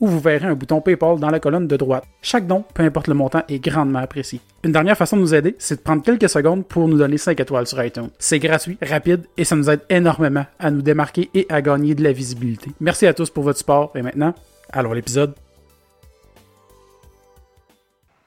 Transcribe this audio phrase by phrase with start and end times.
[0.00, 2.04] où vous verrez un bouton PayPal dans la colonne de droite.
[2.20, 4.40] Chaque don, peu importe le montant, est grandement apprécié.
[4.62, 7.38] Une dernière façon de nous aider, c'est de prendre quelques secondes pour nous donner 5
[7.40, 8.10] étoiles sur iTunes.
[8.18, 12.02] C'est gratuit, rapide et ça nous aide énormément à nous démarquer et à gagner de
[12.02, 12.70] la visibilité.
[12.80, 14.34] Merci à tous pour votre support et maintenant,
[14.72, 15.34] allons à l'épisode.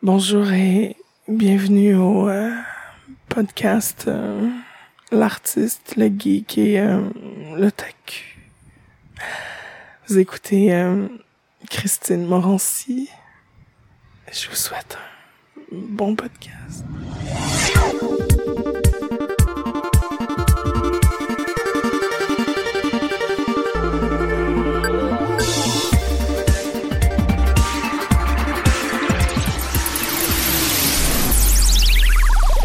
[0.02, 0.96] Bonjour et
[1.28, 2.52] bienvenue au euh,
[3.28, 4.48] podcast euh,
[5.12, 7.02] L'artiste, le geek et euh,
[7.58, 8.38] le tech.
[10.08, 10.72] Vous écoutez
[11.68, 13.10] Christine Morancy.
[14.32, 14.98] Je vous souhaite
[15.72, 16.86] un bon podcast.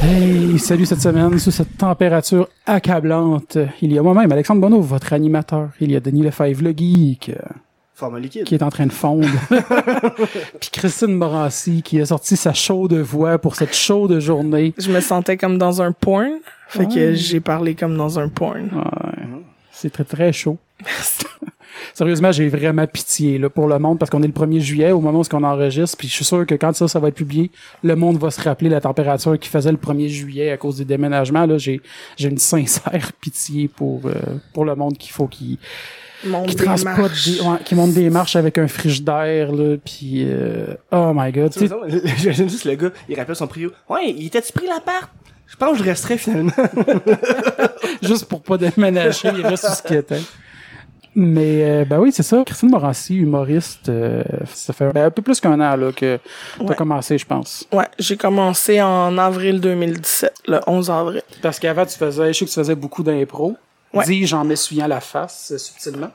[0.03, 3.57] Hey, salut cette semaine sous cette température accablante.
[3.81, 5.71] Il y a moi-même, Alexandre Bonneau, votre animateur.
[5.81, 7.33] Il y a Denis Lefebvre, le geek,
[7.95, 8.43] Forme liquide.
[8.43, 9.29] qui est en train de fondre.
[10.61, 14.75] Puis Christine Morancy, qui a sorti sa chaude voix pour cette chaude journée.
[14.79, 16.41] Je me sentais comme dans un porn.
[16.67, 18.69] Fait que j'ai parlé comme dans un porn.
[18.75, 19.25] Ouais.
[19.71, 20.59] C'est très très chaud.
[21.95, 25.01] Sérieusement, j'ai vraiment pitié là, pour le monde parce qu'on est le 1er juillet au
[25.01, 25.97] moment où on enregistre.
[25.97, 27.51] Puis je suis sûr que quand ça, ça va être publié,
[27.83, 30.85] le monde va se rappeler la température qu'il faisait le 1er juillet à cause des
[30.85, 31.47] déménagements.
[31.47, 31.81] Là, j'ai,
[32.17, 34.15] j'ai une sincère pitié pour, euh,
[34.53, 35.59] pour le monde qu'il faut qu'il,
[36.47, 39.77] Qui transporte des, ouais, qui monte des marches avec un frigidaire là.
[39.85, 41.53] Puis euh, oh my god.
[41.53, 41.69] tu
[42.17, 43.71] J'imagine juste le gars, il rappelle son prio.
[43.89, 45.11] Ouais, il était-tu pris l'appart?
[45.47, 46.53] Je pense que je resterais finalement.
[48.03, 50.21] juste pour pas déménager, il reste ce qu'il était.
[51.17, 52.43] Mais euh, ben oui, c'est ça.
[52.45, 56.19] Christine Morancy, humoriste, euh, ça fait ben, un peu plus qu'un an là que
[56.59, 56.75] t'as Ouais.
[56.75, 57.69] commencé, je pense.
[57.73, 61.23] Ouais, j'ai commencé en avril 2017, le 11 avril.
[61.41, 63.57] Parce qu'avant, tu faisais, je sais que tu faisais beaucoup d'impro.
[63.95, 64.05] Ouais.
[64.05, 66.11] Dis-je en m'essuyant la face euh, subtilement.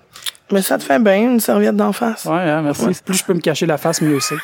[0.52, 2.26] Mais ça te fait bien, une serviette d'en face.
[2.26, 2.88] Ouais, hein, merci.
[3.06, 4.36] Plus je peux me cacher la face, mieux c'est.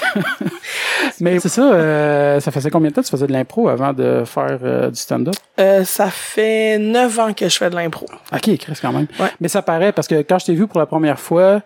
[1.20, 3.92] Mais c'est ça, euh, ça faisait combien de temps que tu faisais de l'impro avant
[3.92, 5.34] de faire euh, du stand-up?
[5.60, 8.06] Euh, ça fait neuf ans que je fais de l'impro.
[8.32, 9.06] Ok, Chris, quand même.
[9.20, 9.28] Ouais.
[9.40, 11.60] Mais ça paraît parce que quand je t'ai vu pour la première fois,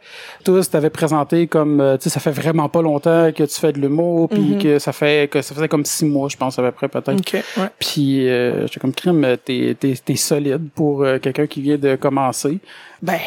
[0.44, 3.72] tous t'avais présenté comme, euh, tu sais, ça fait vraiment pas longtemps que tu fais
[3.72, 6.62] de l'humour, puis que ça fait que ça faisait comme six mois, je pense à
[6.62, 7.18] peu près peut-être.
[7.18, 7.68] OK, ouais.
[7.78, 12.58] Puis euh, j'étais comme crime, t'es t'es t'es solide pour quelqu'un qui vient de commencer.
[13.02, 13.20] Ben,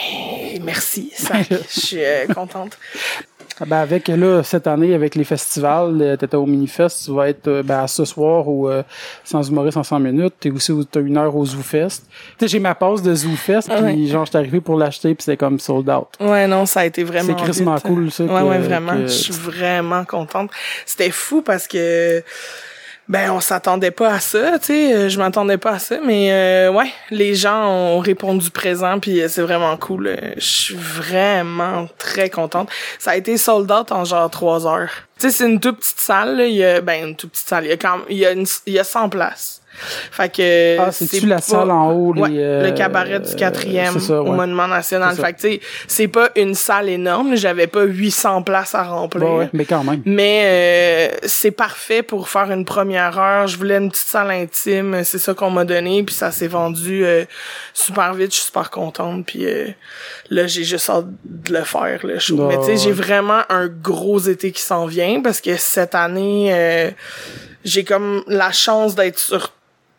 [0.64, 1.12] merci.
[1.16, 2.00] Ça, je suis
[2.34, 2.78] contente.
[3.62, 7.28] Ah Ben avec là cette année avec les festivals, euh, t'étais au Minifest, tu vas
[7.30, 8.84] être euh, ben, ce soir au euh,
[9.26, 12.04] Sans humoriste en 100 minutes, t'es aussi au- t'as une heure au ZooFest.
[12.10, 12.10] Tu
[12.40, 14.06] sais j'ai ma passe de ZooFest puis Ouais.
[14.08, 16.08] genre j'étais arrivé pour l'acheter puis c'était comme sold out.
[16.20, 18.94] Ouais, non, ça a été vraiment C'est crissement cool, ça, Ouais, que- ouais, vraiment.
[18.94, 20.52] que- Je suis vraiment contente.
[20.86, 22.24] C'était fou parce que
[23.10, 26.32] ben on s'attendait pas à ça, tu sais, euh, je m'attendais pas à ça mais
[26.32, 30.08] euh, ouais, les gens ont répondu présent puis euh, c'est vraiment cool.
[30.08, 32.70] Euh, Je suis vraiment très contente.
[33.00, 34.92] Ça a été sold out en genre trois heures.
[35.20, 37.66] Tu sais, c'est une toute petite salle, il y a ben une toute petite salle,
[37.66, 39.62] il y a quand il y a une, il y a 100 places.
[40.12, 43.36] Fait que Ah, c'est-tu la pas- salle en haut, les, Ouais, euh, le cabaret du
[43.36, 44.36] quatrième ça, au ouais.
[44.36, 45.16] Monument National.
[45.16, 49.24] Fait que tu sais, c'est pas une salle énorme, j'avais pas 800 places à remplir.
[49.24, 50.02] Ouais, ouais, mais quand même.
[50.06, 50.42] Mais
[51.14, 53.48] euh, c'est parfait pour faire une première heure.
[53.48, 57.06] Je voulais une petite salle intime, c'est ça qu'on m'a donné, puis ça s'est vendu
[57.06, 57.26] euh,
[57.74, 58.32] super vite.
[58.32, 59.68] Je suis super contente, puis euh,
[60.30, 62.48] là j'ai juste hâte de le faire le show.
[62.48, 66.50] Mais tu sais, j'ai vraiment un gros été qui s'en vient parce que cette année
[66.54, 66.92] euh,
[67.64, 69.52] j'ai comme la chance d'être sur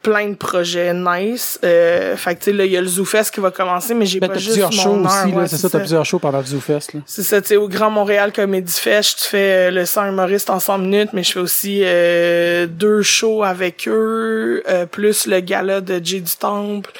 [0.02, 1.58] plein de projets nice.
[1.62, 4.06] Euh, fait que tu sais là il y a le ZooFest qui va commencer, mais
[4.06, 5.24] j'ai Ben, pas juste plusieurs shows mon heure.
[5.24, 7.00] aussi, là, ouais, c'est ça, t'as plusieurs shows pendant le ZooFest, là.
[7.06, 10.48] c'est ça, tu sais, au Grand Montréal Comedy Fest, je fais euh, le 100 humoriste
[10.50, 15.40] en 100 minutes, mais je fais aussi euh, deux shows avec eux, euh, plus le
[15.40, 16.90] gala de Jay du Temple.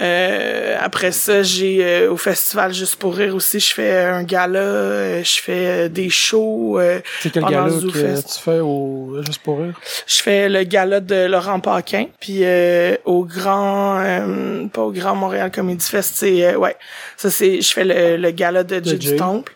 [0.00, 4.58] Euh, après ça, j'ai euh, au festival Juste pour rire aussi, je fais un gala,
[4.58, 6.80] euh, je fais euh, des shows.
[6.80, 9.78] euh, C'est quel gala que tu fais au Juste pour rire?
[10.06, 15.14] Je fais le gala de Laurent Paquin, puis euh, au grand, euh, pas au Grand
[15.14, 16.74] Montréal Comedy Fest, c'est euh, ouais,
[17.16, 19.52] ça c'est, je fais le, le gala de Jay du Temple.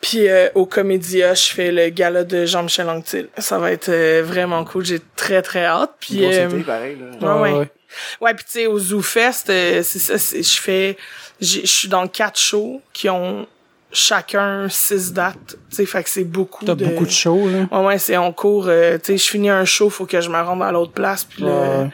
[0.00, 3.28] Puis euh, au Comédia, je fais le gala de Jean-Michel Anctil.
[3.38, 4.84] Ça va être euh, vraiment cool.
[4.84, 5.92] J'ai très très hâte.
[6.00, 7.06] Puis euh, pareil, là.
[7.06, 7.52] Ouais, Ah, ouais.
[7.60, 7.68] ouais.
[8.20, 10.96] Ouais, puis tu sais, au ZooFest, euh, c'est ça, je fais,
[11.40, 13.46] j'ai- je suis dans quatre shows qui ont
[13.92, 15.56] chacun six dates.
[15.70, 16.84] Tu sais, fait que c'est beaucoup T'as de...
[16.84, 17.66] beaucoup de shows, là?
[17.70, 18.66] Ouais, ouais, c'est on court.
[18.68, 21.24] euh, tu sais, je finis un show, faut que je me rende à l'autre place,
[21.24, 21.48] puis là,
[21.84, 21.88] Ouais.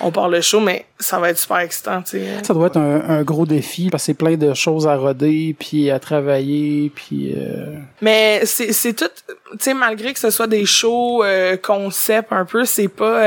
[0.00, 2.44] on part le show, mais ça va être super excitant, tu sais.
[2.44, 5.56] Ça doit être un, un gros défi parce que c'est plein de choses à roder,
[5.58, 7.32] puis à travailler, puis...
[7.36, 12.28] euh, Mais c'est c'est tout, tu sais, malgré que ce soit des shows euh, concept
[12.32, 13.22] un peu, c'est pas...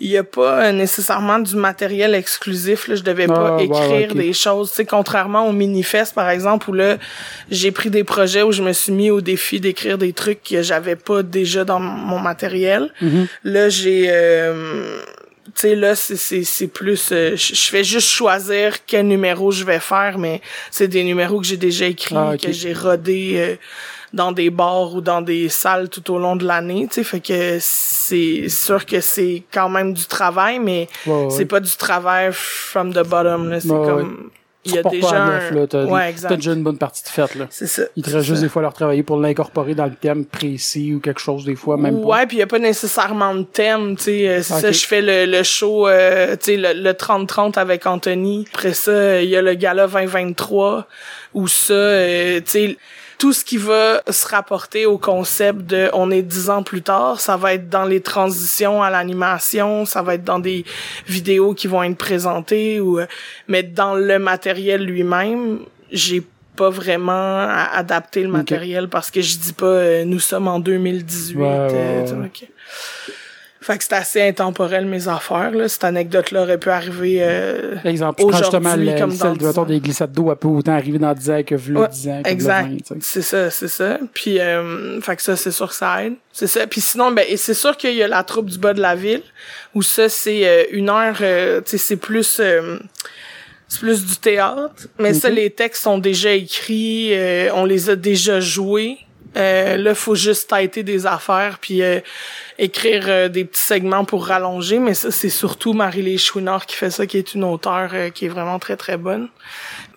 [0.00, 2.94] il y a pas euh, nécessairement du matériel exclusif là.
[2.94, 4.70] Je devais pas Ah, écrire ouais, des choses.
[4.70, 6.96] Tu sais contrairement au Minifest par exemple où là
[7.50, 10.62] j'ai pris des projets où je me suis mis au défi d'écrire des trucs que
[10.62, 12.90] j'avais pas déjà dans mon matériel.
[13.02, 13.26] Mhm.
[13.44, 15.00] là j'ai euh,
[15.54, 19.64] tu sais là c'est c'est c'est plus euh, je fais juste choisir quel numéro je
[19.64, 23.56] vais faire mais c'est des numéros que j'ai déjà écrits Ah, que j'ai rodé euh,
[24.12, 27.20] dans des bars ou dans des salles tout au long de l'année tu sais fait
[27.20, 31.30] que c'est sûr que c'est quand même du travail mais ouais, ouais.
[31.30, 33.60] c'est pas du travail from the bottom là.
[33.60, 34.30] C'est Ouais, comme
[34.64, 35.66] il y a déjà pas à un- neuf, là?
[35.66, 37.46] T'as, ouais t'as exact déjà une bonne partie de faite, là.
[37.50, 38.42] c'est ça Il te reste juste ça.
[38.42, 41.56] des fois à leur travailler pour l'incorporer dans le thème précis ou quelque chose, des
[41.56, 42.06] fois, même pas.
[42.08, 44.84] Ouais, puis il y a pas nécessairement de thème, tu sais, euh, c'est ça je
[44.86, 48.46] fais le, le show euh, tu sais le, le 30-30 avec Anthony.
[48.52, 50.86] Après ça, il y a le gala 2023
[51.34, 52.76] où ça euh, tu sais
[53.20, 57.20] tout ce qui va se rapporter au concept de on est dix ans plus tard,
[57.20, 60.64] ça va être dans les transitions à l'animation, ça va être dans des
[61.06, 63.06] vidéos qui vont être présentées ou euh,
[63.46, 65.60] mais dans le matériel lui-même,
[65.92, 66.22] j'ai
[66.56, 70.58] pas vraiment à adapter le matériel parce que je dis pas euh, nous sommes en
[70.58, 72.30] 2018 Ouais, ouais, euh, ouais.
[73.62, 77.76] Fait que c'est assez intemporel mes affaires là, cette anecdote là aurait pu arriver euh,
[77.84, 79.64] Exemple, prends justement Aujourd'hui, le, comme celle dans de, 10 mettons, ans.
[79.66, 82.22] des glissades d'eau, elle peut autant arriver dans 10 ans que v'là Ouais, 10 ans,
[82.24, 82.68] que exact.
[82.68, 82.94] 20, tu sais.
[83.00, 83.98] C'est ça, c'est ça.
[84.14, 86.14] Puis, euh, fait que ça, c'est sûr que ça aide.
[86.32, 86.66] C'est ça.
[86.66, 89.22] Puis sinon, ben, c'est sûr qu'il y a la troupe du bas de la ville,
[89.74, 92.38] où ça, c'est euh, une heure, euh, tu sais, c'est plus...
[92.40, 92.78] euh,
[93.68, 95.34] c'est plus du théâtre, mais ça, Ok.
[95.34, 98.98] les textes sont déjà écrits, euh, on les a déjà joués.
[99.36, 102.00] Euh, là, faut juste têter des affaires puis euh,
[102.58, 106.90] écrire euh, des petits segments pour rallonger, mais ça, c'est surtout Marie-Lé Chouinard qui fait
[106.90, 109.28] ça, qui est une auteure euh, qui est vraiment très, très bonne.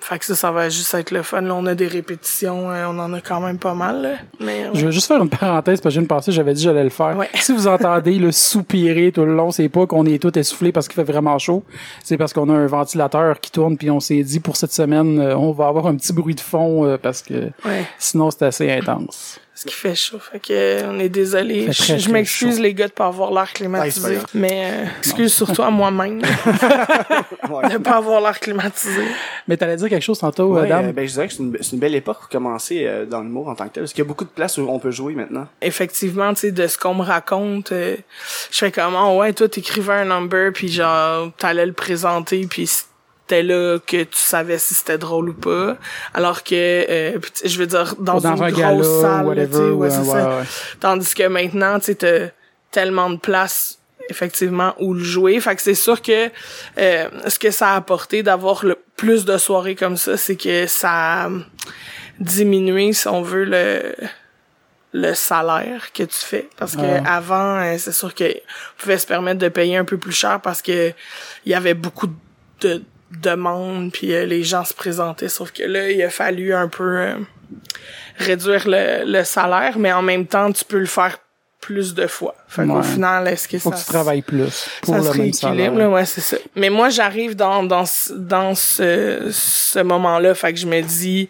[0.03, 1.39] Fait que ça, ça va juste être le fun.
[1.39, 4.09] Là, on a des répétitions, euh, on en a quand même pas mal, là.
[4.41, 6.69] Mais, Je vais juste faire une parenthèse parce que j'ai une passée, j'avais dit que
[6.69, 7.15] j'allais le faire.
[7.17, 7.29] Ouais.
[7.35, 10.89] Si vous entendez le soupirer tout le long, c'est pas qu'on est tout essoufflé parce
[10.89, 11.63] qu'il fait vraiment chaud.
[12.03, 15.21] C'est parce qu'on a un ventilateur qui tourne puis on s'est dit pour cette semaine,
[15.21, 18.43] euh, on va avoir un petit bruit de fond euh, parce que ouais, sinon c'est
[18.43, 19.39] assez intense.
[19.55, 20.17] Ce qui fait chaud.
[20.19, 21.71] Fait que, on est désolé.
[21.71, 24.17] Je, m'excuse, les gars, de pas avoir l'air Ah, climatisé.
[24.33, 26.21] mais, euh, excuse surtout à moi-même
[27.49, 27.69] Ouais.
[27.69, 29.03] de pas avoir l'air climatisé.
[29.47, 30.85] Mais t'allais dire quelque chose tantôt, Ouais, euh, Dame?
[30.87, 33.55] euh, ben, je dirais que c'est une, belle époque pour commencer euh, dans l'humour en
[33.55, 33.83] tant que tel.
[33.83, 35.47] Parce qu'il y a beaucoup de places où on peut jouer maintenant.
[35.61, 37.95] effectivement, tu sais, de ce qu'on me raconte, euh,
[38.51, 42.67] je fais comment, ouais, toi, t'écrivais un number, puis genre, t'allais le présenter, puis
[43.41, 45.77] là que tu savais si c'était drôle ou pas.
[46.13, 49.57] Alors que, euh, je veux dire, dans, dans une un grosse gala, salle, whatever.
[49.57, 50.29] ouais, ouais, c'est ouais, ça.
[50.37, 50.43] ouais.
[50.79, 52.33] Tandis que maintenant, tu sais,
[52.69, 55.39] tellement de place effectivement où le jouer.
[55.39, 56.29] Fait que c'est sûr que
[56.77, 60.67] euh, ce que ça a apporté d'avoir le plus de soirées comme ça, c'est que
[60.67, 61.29] ça a
[62.19, 63.95] diminué, si on veut, le
[64.95, 67.15] le salaire que tu fais parce que Ah.
[67.15, 68.25] avant euh, c'est sûr que
[68.77, 70.91] pouvait se permettre de payer un peu plus cher parce que
[71.45, 72.05] il y avait beaucoup
[72.61, 72.83] de
[73.21, 76.97] demandes puis euh, les gens se présentaient sauf que là il a fallu un peu
[76.97, 77.15] euh,
[78.17, 81.17] réduire le, le salaire mais en même temps tu peux le faire
[81.59, 82.83] plus de fois fait qu'au Ouais.
[82.83, 85.73] final est-ce que Faut ça que tu travailles plus pour ça le se même salaire.
[85.73, 86.37] là, ouais, c'est ça.
[86.57, 91.29] Mais moi, j'arrive dans, dans, ce- dans ce, ce moment-là, fait que je me dis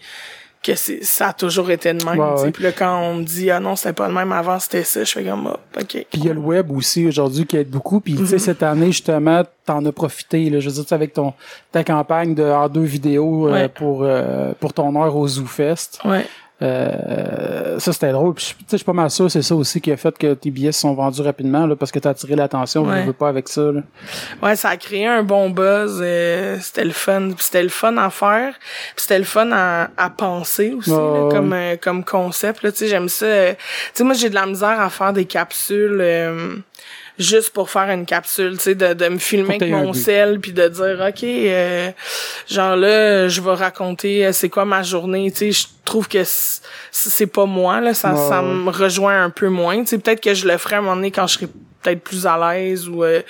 [0.63, 2.17] que c'est, ça a toujours été de même.
[2.17, 2.51] Ouais, ouais.
[2.51, 5.03] Puis là, quand on me dit, ah non, c'était pas le même avant, c'était ça,
[5.03, 5.87] je fais comme, oh, ok.
[5.87, 7.99] Puis il y a le web aussi aujourd'hui qui aide beaucoup.
[7.99, 8.39] Puis tu sais, Mhm.
[8.39, 10.49] cette année, justement, t'en as profité.
[10.49, 11.33] Là, je veux dire, avec ton
[11.71, 15.99] ta campagne de en deux vidéos euh, pour euh, pour ton heure au Zoo Fest.
[16.05, 16.25] Ouais.
[16.63, 18.33] Euh, ça c'était drôle.
[18.35, 20.17] Puis je- tu sais, je suis pas mal sûr, c'est ça aussi qui a fait
[20.17, 22.83] que tes billets se sont vendus rapidement là, parce que t'as attiré l'attention.
[22.83, 23.01] Ouais.
[23.01, 23.61] Je veux pas avec ça.
[23.71, 23.81] Là.
[24.41, 25.99] Ouais, ça a créé un bon buzz.
[26.01, 27.29] euh, c'était le fun.
[27.37, 28.53] C'était le fun à faire.
[28.95, 32.63] C'était le fun à, à penser aussi, là, comme euh, comme concept.
[32.63, 33.25] Là, tu sais, j'aime ça.
[33.25, 33.57] euh, tu
[33.95, 36.63] sais, moi, j'ai de la misère à faire des capsules.
[37.19, 40.51] Juste pour faire une capsule, tu sais, de, de me filmer avec mon sel puis
[40.51, 41.91] de dire ok, euh,
[42.49, 46.23] genre là, je vais raconter euh, c'est quoi ma journée, tu sais, je trouve que
[46.91, 50.33] c'est pas moi là, ça ça me rejoint un peu moins, tu sais, peut-être que
[50.33, 51.47] je le ferai à un moment donné quand je serai
[51.83, 53.21] peut-être plus à l'aise ou euh,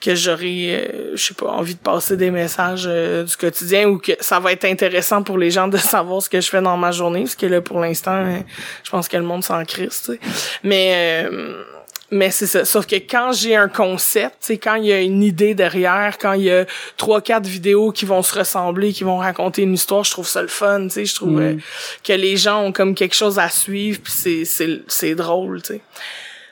[0.00, 3.98] que j'aurai euh, je sais pas envie de passer des messages euh, du quotidien ou
[3.98, 6.76] que ça va être intéressant pour les gens de savoir ce que je fais dans
[6.76, 8.24] ma journée parce que là pour l'instant
[8.84, 10.20] je pense que le monde s'en crisse tu sais.
[10.62, 11.64] Mais euh,
[12.10, 12.64] Mais c'est ça.
[12.64, 16.32] Sauf que quand j'ai un concept, c'est quand il y a une idée derrière, quand
[16.32, 16.64] il y a
[16.96, 20.40] trois, quatre vidéos qui vont se ressembler, qui vont raconter une histoire, je trouve ça
[20.40, 21.04] le fun, tu sais.
[21.04, 21.38] Je trouve Mm.
[21.40, 21.54] euh,
[22.04, 25.74] que les gens ont comme quelque chose à suivre, puis c'est, c'est, c'est drôle, tu
[25.74, 25.80] sais.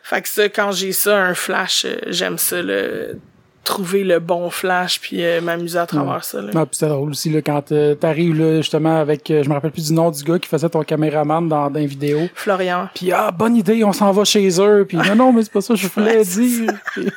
[0.02, 3.18] Fait que ça, quand j'ai ça, un flash, euh, j'aime ça, le,
[3.66, 6.50] trouver le bon flash, puis euh, m'amuser à travers ça, là.
[6.54, 9.54] Ah, puis c'était drôle aussi là, quand euh, t'arrives là, justement avec, euh, je me
[9.54, 12.20] rappelle plus du nom du gars qui faisait ton caméraman dans, dans une vidéo.
[12.34, 12.88] Florian.
[12.94, 14.86] Puis ah bonne idée, on s'en va chez eux.
[14.88, 16.72] Puis non non mais c'est pas ça que je voulais c'est dire.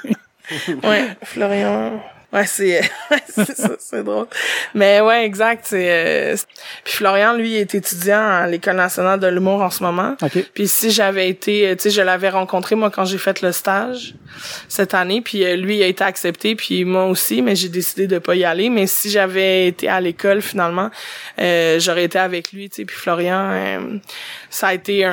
[0.84, 2.02] Ouais, Florian.
[2.32, 2.82] Ouais, c'est
[3.28, 4.28] c'est ça, c'est drôle.
[4.76, 6.36] Mais ouais, exact, c'est euh,
[6.84, 10.16] puis Florian lui est étudiant à l'École nationale de l'humour en ce moment.
[10.22, 10.46] ok.
[10.54, 13.52] Puis si j'avais été, euh, tu sais, je l'avais rencontré moi quand j'ai fait le
[13.52, 14.14] stage
[14.68, 18.06] cette année, puis euh, lui il a été accepté, puis moi aussi, mais j'ai décidé
[18.06, 18.70] de pas y aller.
[18.70, 20.92] Mais si j'avais été à l'école finalement,
[21.40, 22.86] euh, j'aurais été avec lui, tu sais.
[22.86, 23.98] Puis Florian, euh,
[24.50, 25.12] ça a été un,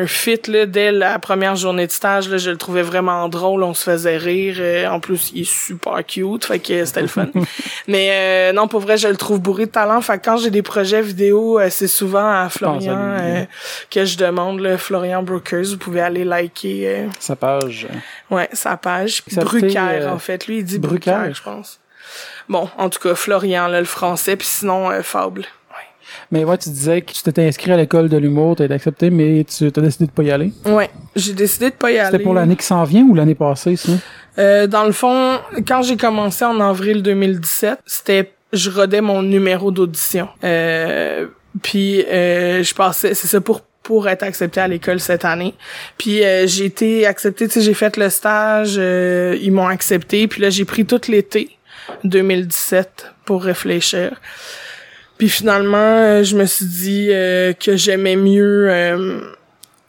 [0.00, 2.28] un fit là dès la première journée de stage.
[2.28, 4.56] Là, je le trouvais vraiment drôle, on se faisait rire.
[4.58, 7.28] euh, en plus, il est super cute, fait que c'était le fun.
[7.88, 10.00] mais euh, non, pour vrai, je le trouve bourré de talent.
[10.00, 13.44] Fait que quand j'ai des projets vidéo, euh, c'est souvent à Florian euh,
[13.90, 14.60] que je demande.
[14.60, 16.88] Là, Florian Brokers, vous pouvez aller liker.
[16.88, 17.86] euh, Sa page.
[18.30, 19.22] Ouais, sa page.
[19.32, 20.46] Brucaire, euh, en fait.
[20.46, 21.32] Lui, il dit Brucaire?
[21.34, 21.80] Je pense.
[22.48, 25.44] Bon, en tout cas, Florian, là, le français, puis sinon, Fable.
[26.30, 29.10] Mais ouais, tu disais que tu t'étais inscrit à l'école de l'humour, t'as été accepté,
[29.10, 30.52] mais tu as décidé de pas y aller.
[30.64, 32.10] Ouais, j'ai décidé de pas y aller.
[32.10, 33.92] C'était pour l'année qui s'en vient ou l'année passée, ça?
[34.38, 39.70] Euh, dans le fond, quand j'ai commencé en avril 2017, c'était je rodais mon numéro
[39.70, 40.28] d'audition.
[40.44, 41.26] Euh,
[41.62, 45.54] puis euh, je passais, c'est ça pour pour être accepté à l'école cette année.
[45.96, 50.28] Puis euh, j'ai été accepté, tu sais, j'ai fait le stage, euh, ils m'ont accepté,
[50.28, 51.56] puis là j'ai pris tout l'été
[52.04, 54.20] 2017 pour réfléchir.
[55.18, 59.20] Puis finalement, euh, je me suis dit euh, que j'aimais mieux euh,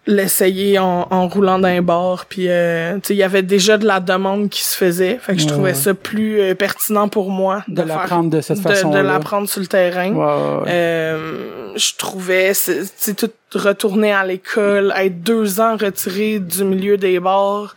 [0.07, 2.25] l'essayer en, en roulant d'un bar.
[2.27, 5.19] Puis, euh, tu sais, il y avait déjà de la demande qui se faisait.
[5.21, 5.75] Fait que je Ouais, trouvais ouais.
[5.75, 9.01] ça plus euh, pertinent pour moi De l'apprendre de cette façon-là.
[9.03, 10.11] De l'apprendre sur le terrain.
[10.11, 10.69] Ouais, ouais, ouais.
[10.69, 16.97] Euh, je trouvais, c'est c'est tout retourner à l'école, être deux ans retiré du milieu
[16.97, 17.75] des bars.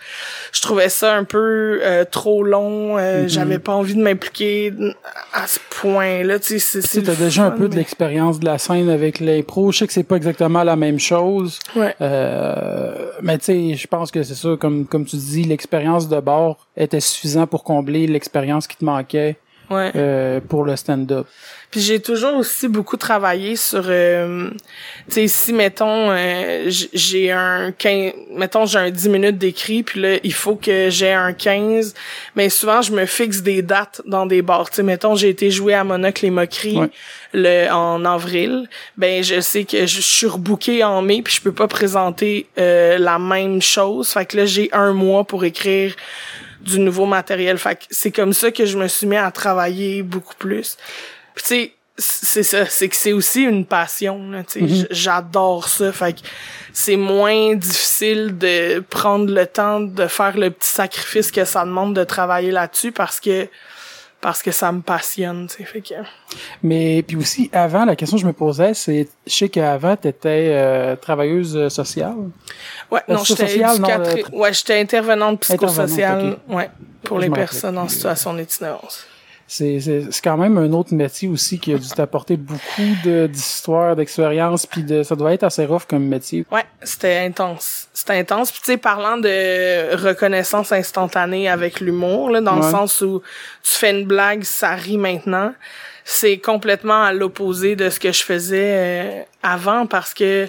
[0.52, 2.98] Je trouvais ça un peu euh, trop long.
[2.98, 3.28] euh, Mhm.
[3.28, 4.72] J'avais pas envie de m'impliquer
[5.32, 6.38] à ce point-là.
[6.38, 9.72] Tu sais, t'as déjà un peu de l'expérience de la scène avec l'impro.
[9.72, 11.58] Je sais que c'est pas exactement la même chose.
[11.76, 11.94] Ouais.
[12.00, 16.20] Euh, mais tu sais, je pense que c'est ça, comme, comme tu dis, l'expérience de
[16.20, 19.36] bord était suffisant pour combler l'expérience qui te manquait
[19.70, 19.90] Ouais.
[19.96, 21.26] euh, pour le stand-up.
[21.72, 24.50] Puis j'ai toujours aussi beaucoup travaillé sur euh,
[25.08, 29.98] tu sais si mettons euh, j'ai un 15 mettons j'ai un 10 minutes d'écrit puis
[29.98, 31.94] là il faut que j'ai un 15
[32.36, 35.50] mais souvent je me fixe des dates dans des bars tu sais mettons j'ai été
[35.50, 36.90] jouer à Monocle les moqueries Ouais.
[37.32, 41.52] le en avril ben je sais que je suis rebooké en mai puis je peux
[41.52, 45.94] pas présenter euh, la même chose fait que là j'ai un mois pour écrire
[46.62, 47.58] du nouveau matériel.
[47.58, 50.76] Fait que c'est comme ça que je me suis mis à travailler beaucoup plus.
[51.34, 54.66] Puis tu sais, c'est ça, c'est que c'est aussi une passion, là, tu sais.
[54.68, 55.92] J- J'adore ça.
[55.92, 56.20] Fait que
[56.72, 61.94] c'est moins difficile de prendre le temps de faire le petit sacrifice que ça demande
[61.94, 63.46] de travailler là-dessus parce que
[64.22, 65.64] parce que ça me passionne, tu sais.
[65.64, 65.94] Fait que
[66.62, 70.48] Mais puis aussi, avant, la question que je me posais, c'est, je sais qu'avant, t'étais
[70.52, 72.14] euh, travailleuse euh, sociale.
[72.90, 76.70] Ouais, Euh, non, j'étais non, euh, Ouais, j'étais intervenante psychosociale, Intervenante, ouais,
[77.02, 79.04] pour Je les personnes en situation d'itinérance.
[79.54, 83.26] C'est, c'est, c'est quand même un autre métier aussi qui a dû t'apporter beaucoup de,
[83.26, 86.46] d'histoires, d'expériences, puis de, ça doit être assez rough comme métier.
[86.50, 87.86] Ouais, c'était intense.
[87.92, 88.50] C'était intense.
[88.50, 93.20] Puis tu sais, parlant de reconnaissance instantanée avec l'humour, là, dans le sens où
[93.62, 95.52] tu fais une blague, ça rit maintenant,
[96.06, 100.48] c'est complètement à l'opposé de ce que je faisais euh, avant parce que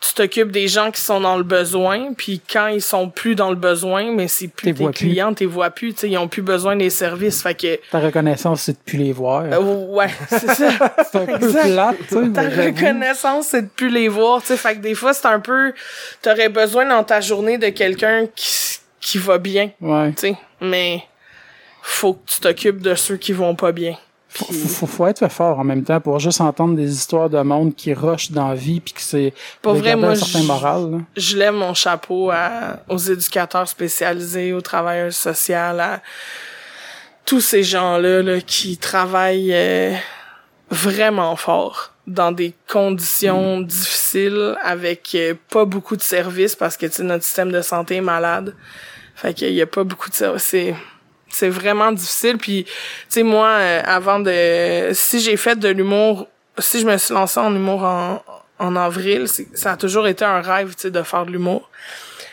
[0.00, 3.50] tu t'occupes des gens qui sont dans le besoin, puis quand ils sont plus dans
[3.50, 6.74] le besoin, mais c'est plus T'es clients, t'es vois plus, tu ils ont plus besoin
[6.74, 7.42] des services.
[7.42, 9.42] Fait que Ta reconnaissance, c'est de plus les voir.
[9.44, 10.70] euh, ouais, c'est ça.
[11.12, 12.32] c'est un peu plate, tu sais.
[12.32, 14.56] Ta reconnaissance, c'est de plus les voir, tu.
[14.56, 15.74] Fait que des fois, c'est un peu,
[16.22, 20.12] t'aurais besoin dans ta journée de quelqu'un qui, qui va bien, Ouais.
[20.12, 20.34] tu sais.
[20.62, 21.02] Mais,
[21.82, 23.96] faut que tu t'occupes de ceux qui vont pas bien.
[24.32, 27.74] Faut, faut, faut être fort en même temps pour juste entendre des histoires de monde
[27.74, 29.34] qui rushent dans la vie puis que c'est
[29.64, 30.90] de vrai, moi, un certain moral.
[30.90, 30.98] là.
[31.16, 36.00] Je lève mon chapeau à, aux éducateurs spécialisés, aux travailleurs sociaux, à
[37.26, 39.94] tous ces gens-là, là, qui travaillent euh,
[40.70, 46.92] vraiment fort dans des conditions difficiles avec euh, pas beaucoup de services parce que tu
[46.92, 48.54] sais, notre système de santé est malade.
[49.16, 50.74] Fait qu'il y a pas beaucoup de services.
[51.30, 52.38] C'est vraiment difficile.
[52.38, 52.70] Puis tu
[53.08, 56.26] sais moi euh, avant de si j'ai fait de l'humour
[56.58, 58.22] si je me suis lancée en humour en
[58.58, 61.70] en avril ça a toujours été un rêve tu sais de faire de l'humour.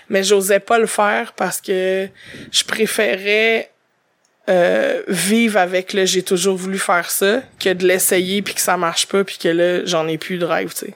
[0.10, 2.08] Mais j'osais pas le faire parce que
[2.52, 3.70] je préférais
[4.50, 8.78] euh, vivre avec le j'ai toujours voulu faire ça que de l'essayer puis que ça
[8.78, 10.94] marche pas puis que là j'en ai plus de rêve tu sais.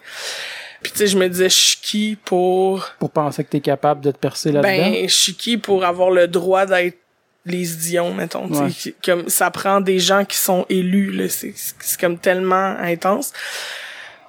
[0.82, 4.02] Puis tu sais je me disais je suis qui pour Pour penser que t'es capable
[4.02, 4.92] de te percer là-dedans?
[4.92, 7.01] ben je suis qui pour avoir le droit d'être
[7.46, 8.70] les Dion mettons Ouais.
[8.70, 13.34] qui- comme ça prend des gens qui sont élus là c'est c'est comme tellement intense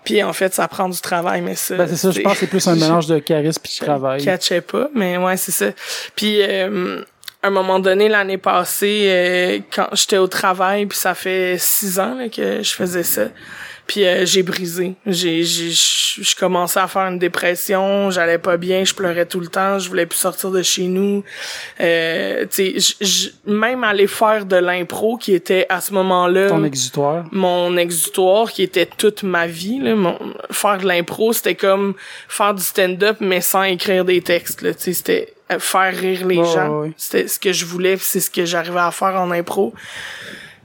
[0.04, 2.38] puis en fait ça prend du travail mais ça Ben, c'est ça, je pense que
[2.40, 4.20] c'est plus un mélange de charisme puis de travail.
[4.20, 5.66] je catchais pas, mais ouais, c'est ça.
[6.16, 7.02] Puis euh,
[7.42, 11.98] à un moment donné, l'année passée, euh, quand j'étais au travail, puis ça fait six
[12.00, 13.26] ans là, que je faisais ça.
[13.86, 14.94] Puis euh, j'ai brisé.
[15.06, 15.70] J'ai j'ai
[16.20, 19.88] je commençais à faire une dépression, j'allais pas bien, je pleurais tout le temps, je
[19.88, 21.24] voulais plus sortir de chez nous.
[21.80, 27.24] Euh, tu sais, même aller faire de l'impro qui était à ce moment-là Ton exutoire.
[27.32, 30.18] mon exutoire qui était toute ma vie là mon
[30.50, 31.94] faire de l'impro c'était comme
[32.28, 36.26] faire du stand-up mais sans écrire des textes là tu sais c'était euh, faire rire
[36.26, 36.92] les gens ouais.
[36.96, 39.72] c'était ce que je voulais c'est ce que j'arrivais à faire en impro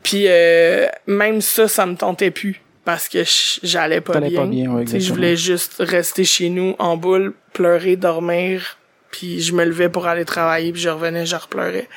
[0.03, 4.45] puis euh, même ça ça me tentait plus parce que je- j'allais pas bien, pas
[4.47, 8.77] bien, ouais, je voulais juste rester chez nous en boule pleurer dormir
[9.11, 11.89] puis je me levais pour aller travailler puis je revenais je repleurais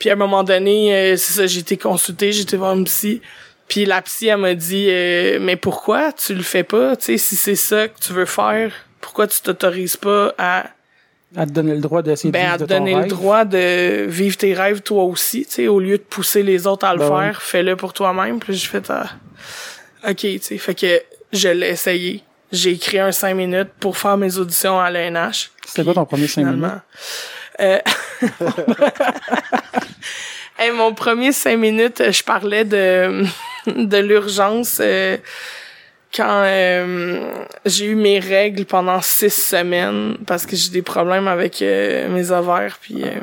[0.00, 3.20] puis à un moment donné, euh, c'est ça, j'ai été consultée, été voir une psy.
[3.66, 6.94] Puis la psy, elle m'a dit, euh, mais pourquoi tu le fais pas?
[6.96, 8.70] Tu sais, si c'est ça que tu veux faire,
[9.00, 10.66] pourquoi tu t'autorises pas à,
[11.36, 13.08] À te donner le droit d'essayer de ben, vivre à te de ton donner le
[13.08, 16.86] droit de vivre tes rêves toi aussi, tu sais, au lieu de pousser les autres
[16.86, 18.38] à le Ben faire, fais-le pour toi-même.
[18.38, 19.10] Puis j'ai fait, ah,
[20.08, 22.22] ok, tu sais, fait que je l'ai essayé.
[22.50, 25.50] J'ai écrit un 5 minutes pour faire mes auditions à l'ENH.
[25.66, 26.56] C'était quoi ton premier cinq minutes?
[26.56, 26.80] finalement.
[27.60, 27.78] Euh,
[30.58, 33.24] hey, mon premier cinq minutes, je parlais de,
[33.66, 35.18] de l'urgence euh,
[36.14, 37.30] quand euh,
[37.66, 42.30] j'ai eu mes règles pendant six semaines parce que j'ai des problèmes avec euh, mes
[42.30, 43.20] ovaires puis euh,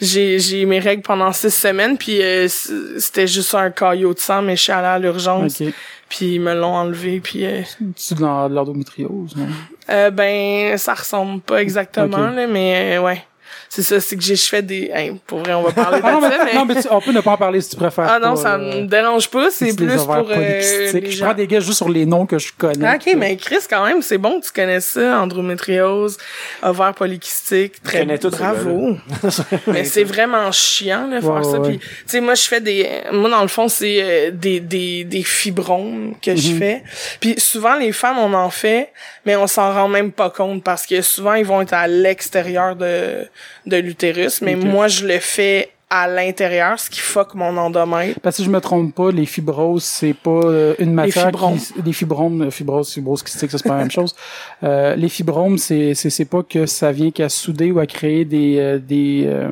[0.00, 4.18] j'ai j'ai eu mes règles pendant six semaines puis euh, c'était juste un caillot de
[4.20, 5.72] sang mais je suis allée à l'urgence Ok.
[6.08, 7.62] puis ils me l'ont enlevé puis euh,
[7.96, 9.46] Tu dans de l'endométriose, non?
[9.90, 13.24] euh, ben, ça ressemble pas exactement, là, mais euh, ouais.
[13.72, 14.90] C'est ça, c'est que j'ai je fais des...
[14.92, 17.00] Hey, pour vrai, on va parler de Ah non, ça, mais, non, mais tu- on
[17.00, 18.04] peut ne pas en parler si tu préfères.
[18.10, 21.46] ah non, pas, ça euh, me dérange pas, c'est plus pour euh, Je prends des
[21.46, 22.84] gars juste sur les noms que je connais.
[22.84, 26.16] Ah, ok, mais Chris, quand même, c'est bon que tu connaisses ça, endométriose,
[26.62, 28.96] ovaire polykystique, très connais tout, ce bravo.
[29.68, 31.60] mais c'est vraiment chiant, là, faire Ouais, ça.
[31.60, 31.68] ouais.
[31.68, 35.04] Puis, tu sais, moi, je fais des, moi, dans le fond, c'est euh, des, des,
[35.04, 36.36] des fibromes que Mhm.
[36.36, 36.82] je fais.
[37.20, 38.92] Puis souvent, les femmes, on en fait,
[39.24, 42.74] mais on s'en rend même pas compte parce que souvent, ils vont être à l'extérieur
[42.74, 43.26] de,
[43.66, 44.42] de l'utérus.
[44.42, 48.20] Mais moi, je le fais à l'intérieur, ce qui fuck mon endomètre.
[48.20, 51.58] Parce que si je me trompe pas, les fibroses, c'est pas euh, une matière fibromes.
[51.58, 51.82] qui...
[51.84, 54.14] Les fibromes, euh, fibrose, fibrose kystique, ça c'est pas la même chose.
[54.62, 58.26] Euh, les fibromes, c'est, c'est, c'est pas que ça vient qu'à souder ou à créer
[58.26, 58.58] des...
[58.58, 59.50] euh, des euh,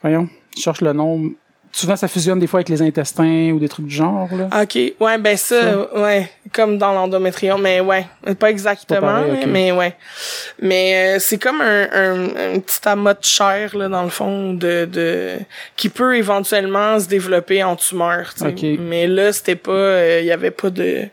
[0.00, 1.30] voyons, je cherche le nom.
[1.76, 4.62] Souvent, ça fusionne des fois avec les intestins ou des trucs du genre, là.
[4.62, 4.78] OK.
[5.00, 8.06] Ouais, ben ça, ouais, comme dans l'endométriome, mais ouais,
[8.38, 9.96] pas exactement, pareil, mais- ouais.
[10.62, 14.54] Mais euh, c'est comme un, un, un petit amas de chair là dans le fond
[14.54, 15.32] de de
[15.76, 18.46] qui peut éventuellement se développer en tumeur, tu sais.
[18.74, 18.78] Ok.
[18.80, 21.08] Mais là, c'était pas il y avait pas de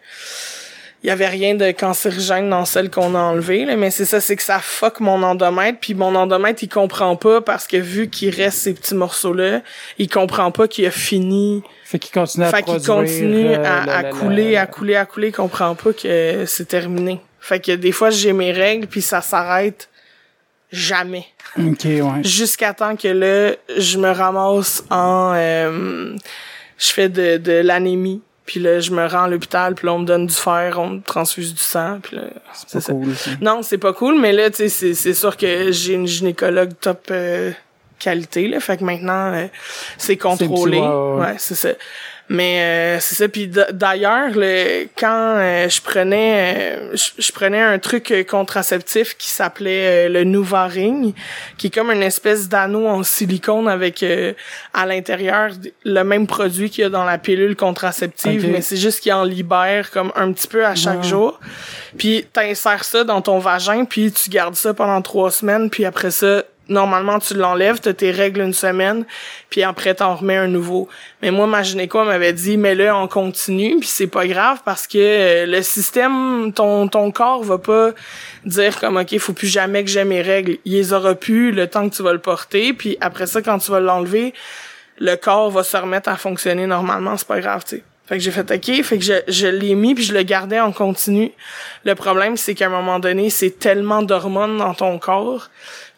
[1.04, 4.20] il y avait rien de cancérigène dans celle qu'on a enlevée là, mais c'est ça
[4.22, 8.10] c'est que ça fuck mon endomètre puis mon endomètre il comprend pas parce que vu
[8.10, 9.62] qu'il reste ces petits morceaux là,
[9.98, 13.86] il comprend pas qu'il a fini Fait qu'il continue à fait qu'il continue euh, à,
[13.86, 17.20] la- à la- couler, à couler, à couler, il comprend pas que c'est terminé.
[17.40, 19.90] Fait que des fois, j'ai mes règles, puis ça s'arrête
[20.72, 21.26] jamais.
[21.58, 22.02] Ok, ouais.
[22.24, 25.34] Jusqu'à temps que là, je me ramasse en...
[25.36, 26.16] euh,
[26.78, 30.00] je fais de, de l'anémie, puis là, je me rends à l'hôpital, puis là, on
[30.00, 32.24] me donne du fer, on me transfuse du sang, puis là,
[32.68, 32.92] C'est ça.
[32.92, 33.32] cool, ça.
[33.40, 36.74] Non, c'est pas cool, mais là, tu sais, c'est, c'est sûr que j'ai une gynécologue
[36.82, 37.52] top euh,
[37.98, 38.60] qualité, là.
[38.60, 39.48] Fait que maintenant, euh,
[39.98, 40.80] c'est contrôlé.
[40.82, 41.70] Petit- ouais, c'est ça.
[42.32, 43.28] Mais euh, c'est ça.
[43.28, 49.28] Puis d'ailleurs, le, quand euh, je prenais, euh, je, je prenais un truc contraceptif qui
[49.28, 51.14] s'appelait le Nuvaring,
[51.58, 54.32] qui est comme une espèce d'anneau en silicone avec euh,
[54.74, 55.52] à l'intérieur
[55.84, 59.26] le même produit qu'il y a dans la pilule contraceptive, mais c'est juste qu'il en
[59.26, 61.38] libère comme un petit peu à chaque jour.
[61.98, 66.12] Puis t'insères ça dans ton vagin, puis tu gardes ça pendant trois semaines, puis après
[66.12, 69.06] ça, normalement tu l'enlèves, t'as tes règles une semaine,
[69.50, 70.88] puis après t'en remets un nouveau.
[71.22, 74.88] Mais moi, ma gynéco m'avait dit, mais là on continue, puis c'est pas grave parce
[74.88, 77.92] que euh, le système, ton ton corps va pas
[78.46, 80.58] dire comme ok, faut plus jamais que j'ai mes règles.
[80.66, 83.58] Il les aura plus le temps que tu vas le porter, puis après ça quand
[83.60, 84.34] tu vas l'enlever,
[84.98, 87.84] le corps va se remettre à fonctionner normalement, c'est pas grave, tu sais.
[88.12, 90.60] Fait que j'ai fait OK, fait que je, je l'ai mis puis je le gardais
[90.60, 91.32] en continu.
[91.86, 95.50] Le problème, c'est qu'à un moment donné, c'est tellement d'hormones dans ton corps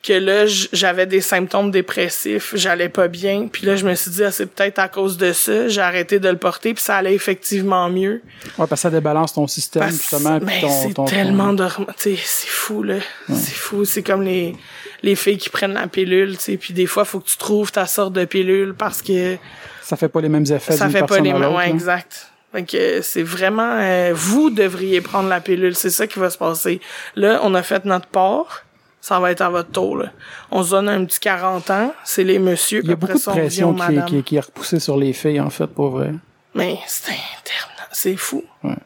[0.04, 3.48] que là, j'avais des symptômes dépressifs, j'allais pas bien.
[3.52, 5.70] Puis là, je me suis dit, ah, c'est peut-être à cause de ça.
[5.70, 8.22] J'ai arrêté de le porter puis ça allait effectivement mieux.
[8.58, 10.40] Ouais, parce que ça débalance ton système, Parce- justement.
[10.42, 11.56] puis ton, c'est ton- tellement.
[11.56, 11.64] Tu
[11.98, 12.96] sais, c'est fou, là.
[13.30, 13.86] C'est fou.
[13.86, 14.56] C'est comme les,
[15.04, 16.58] les filles qui prennent la pilule, tu sais.
[16.58, 19.38] Puis des fois, faut que tu trouves ta sorte de pilule parce que
[19.82, 21.54] Ça fait pas les mêmes effets ça fait pas les mêmes.
[21.56, 22.28] Ouais, exact.
[22.56, 26.82] Euh, c'est vraiment euh, vous devriez prendre la pilule, c'est ça qui va se passer.
[27.16, 28.64] Là, on a fait notre part.
[29.06, 29.98] Ça va être à votre tour.
[29.98, 30.14] Là.
[30.50, 33.22] On se donne un petit 40 ans, c'est les messieurs, Il y a beaucoup de
[33.22, 34.06] pression qui, madames.
[34.06, 36.14] qui, qui est repoussée sur les filles, en fait, pour vrai.
[36.56, 37.90] Mais c'est interminable.
[37.92, 38.46] C'est fou.
[38.64, 38.78] Ouais.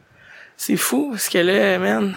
[0.57, 2.15] C'est fou, parce que là, man,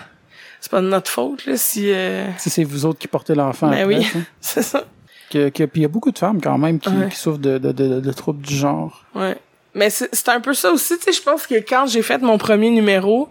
[0.63, 1.93] c'est pas de notre faute, là, si...
[1.93, 3.69] euh, Si c'est vous autres qui portez l'enfant.
[3.69, 4.19] Ben après, oui, sais.
[4.41, 4.85] c'est ça.
[5.31, 7.11] Que, que, puis il y a beaucoup de femmes, quand même, qui, Ouais.
[7.11, 9.05] qui souffrent de, de, de, de troubles du genre.
[9.15, 9.37] Ouais.
[9.75, 12.23] Mais c'est c'est un peu ça aussi, tu sais, je pense que quand j'ai fait
[12.23, 13.29] mon premier numéro,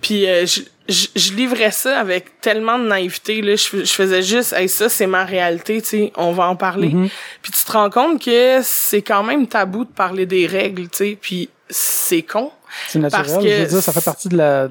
[0.00, 0.46] puis euh,
[0.88, 4.88] je, livrais ça avec tellement de naïveté, là, je, fais- je faisais juste, hey, ça,
[4.88, 6.88] c'est ma réalité, tu sais, on va en parler.
[6.88, 7.08] Mhm.
[7.42, 10.96] Puis tu te rends compte que c'est quand même tabou de parler des règles, tu
[10.96, 12.50] sais, puis c'est con.
[12.88, 13.26] C'est naturel.
[13.26, 14.68] Parce que je veux dire, ça fait partie de la,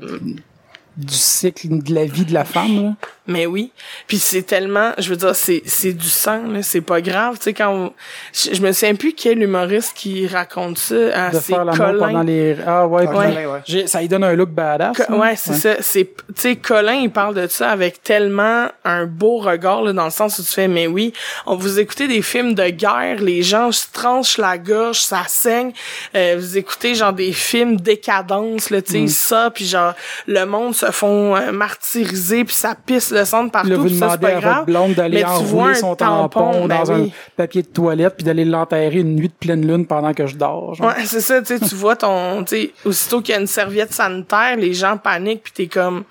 [0.98, 2.94] du cycle de la vie de la femme, là.
[3.30, 3.72] Mais oui.
[4.08, 7.38] Puis c'est tellement, je veux dire, c'est c'est du sang, là, c'est pas grave.
[7.38, 7.94] Tu sais, quand on-
[8.34, 10.96] je, je me souviens plus quel humoriste qui raconte ça
[11.28, 11.98] à De ses faire collègues.
[12.00, 12.56] pendant les...
[12.66, 13.60] Ah ouais, Ah, puis- Colin, ouais.
[13.66, 14.96] j'ai- ça lui donne un look badass.
[14.96, 15.18] Co- hein.
[15.20, 15.76] ouais, c'est ça.
[15.82, 20.06] C'est, tu sais, Colin, il parle de ça avec tellement un beau regard, là, dans
[20.06, 21.12] le sens où tu fais, mais oui,
[21.46, 25.74] on vous écoutez des films de guerre, les gens se tranchent la gorge, ça saigne.
[26.16, 29.08] Euh, vous écoutez, genre, des films décadence, là, tu sais, Mm.
[29.10, 29.94] ça, puis genre,
[30.28, 33.88] le monde se font euh, martyriser, puis ça pisse le sang Puis là, partout, vous
[33.88, 34.54] puis ça, demandez pas à grave.
[34.56, 38.46] votre blonde d'aller enrouler son tampon, tampon ben dans un papier de toilette puis d'aller
[38.46, 40.76] l'enterrer une nuit de pleine lune pendant que je dors.
[40.76, 40.88] genre.
[40.88, 43.48] Ouais, c'est ça, tu sais, tu vois ton, tu sais, aussitôt qu'il y a une
[43.48, 46.04] serviette sanitaire, les gens paniquent puis t'es comme,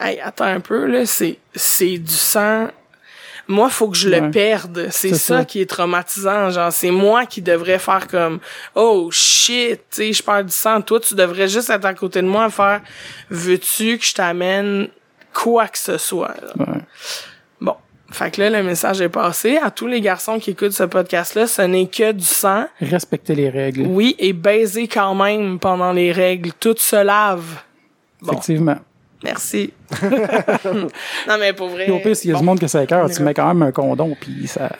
[0.00, 2.68] hey, attends un peu, là, c'est, c'est du sang.
[3.46, 4.30] Moi, faut que je le Ouais.
[4.30, 4.88] perde.
[4.90, 5.44] C'est ça, ça.
[5.44, 6.50] qui est traumatisant.
[6.50, 8.38] Genre, c'est moi qui devrais faire comme,
[8.74, 10.80] oh shit, tu sais, je perds du sang.
[10.80, 12.80] Toi, tu devrais juste être à côté de moi à faire,
[13.30, 14.88] veux-tu que je t'amène
[15.32, 16.34] quoi que ce soit?
[16.58, 16.66] Ouais.
[17.60, 17.76] Bon.
[18.10, 19.56] Fait que là, le message est passé.
[19.56, 22.66] À tous les garçons qui écoutent ce podcast-là, ce n'est que du sang.
[22.80, 23.82] Respecter les règles.
[23.88, 26.52] Oui, et baiser quand même pendant les règles.
[26.58, 27.44] Tout se lave.
[28.22, 28.76] Bon, Effectivement.
[29.24, 29.72] Merci.
[30.02, 31.84] non, mais pour vrai.
[31.84, 32.40] Puis au pire, s'il y a bon.
[32.40, 34.70] du monde que ça écœure, tu mets quand même un condom, puis ça...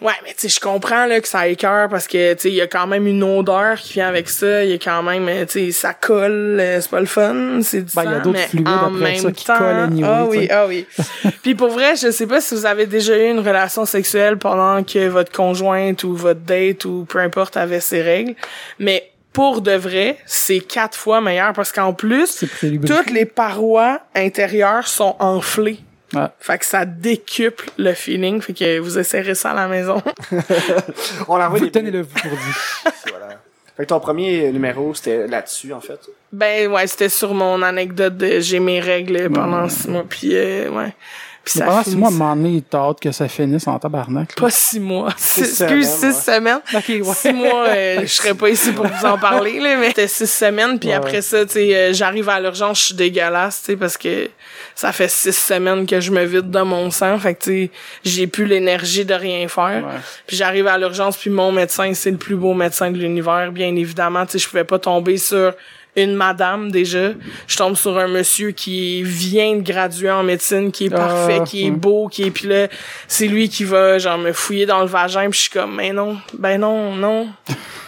[0.00, 2.54] Ouais, mais tu sais, je comprends là, que ça écœure parce que, tu sais, il
[2.54, 4.64] y a quand même une odeur qui vient avec ça.
[4.64, 6.58] Il y a quand même, euh, tu sais, ça colle.
[6.60, 7.60] euh, c'est pas le fun.
[7.62, 9.44] C'est du Ben, il y a sang, d'autres mais fluides en après même ça qui
[9.44, 10.86] temps, collent anyway, Ah oui, ah oui.
[11.42, 14.82] Puis pour vrai, je sais pas si vous avez déjà eu une relation sexuelle pendant
[14.82, 18.34] que votre conjointe ou votre date ou peu importe avait ses règles.
[18.78, 22.44] Mais pour de vrai, c'est quatre fois meilleur parce qu'en plus,
[22.86, 25.78] toutes les parois intérieures sont enflées.
[26.14, 26.26] Ouais.
[26.40, 28.40] Fait que ça décuple le feeling.
[28.42, 30.02] Fait que vous essayerez ça à la maison.
[31.28, 32.92] On envoie Vous tenez-le vous pour dire.
[33.08, 33.28] Voilà.
[33.76, 35.98] Fait que ton premier numéro, c'était là-dessus, en fait?
[36.30, 40.04] Ben ouais, c'était sur mon anecdote de j'ai mes règles pendant six mois.
[40.06, 40.94] Puis euh, ouais.
[41.44, 43.78] Puis ça pendant six mois, à un moment donné, t'as hâte que ça finisse en
[43.78, 44.28] tabarnak.
[44.36, 44.40] là.
[44.42, 45.12] Pas six mois.
[45.16, 46.60] Six Six- Excuse, semaines, six semaines.
[47.02, 47.14] Ouais.
[47.14, 50.30] Six mois, euh, je serais pas ici pour vous en parler, là, mais c'était six
[50.30, 53.72] semaines, puis Ouais, après ça, tu sais, euh, j'arrive à l'urgence, je suis dégueulasse, tu
[53.72, 54.30] sais, parce que
[54.76, 57.70] ça fait six semaines que je me vide de mon sang, fait que, tu sais,
[58.04, 59.84] j'ai plus l'énergie de rien faire.
[59.84, 60.00] Ouais.
[60.26, 63.74] Puis j'arrive à l'urgence, puis mon médecin, c'est le plus beau médecin de l'univers, bien
[63.74, 65.52] évidemment, tu sais, je pouvais pas tomber sur
[65.94, 67.10] une madame déjà.
[67.46, 71.40] Je tombe sur un monsieur qui vient de graduer en médecine, qui est Ah, parfait,
[71.46, 72.68] qui est beau, qui est puis là,
[73.08, 75.92] c'est lui qui va genre me fouiller dans le vagin, puis je suis comme mais
[75.92, 77.28] non, ben non, non.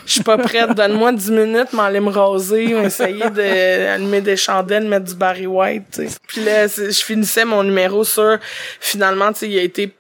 [0.07, 5.07] Je suis pas prête, donne-moi 10 minutes, m'aller me raser, essayer d'allumer des chandelles, mettre
[5.07, 6.15] du Barry White, tu sais.
[6.27, 8.37] Puis là, je finissais mon numéro sur
[8.81, 9.95] finalement, tu sais, il a été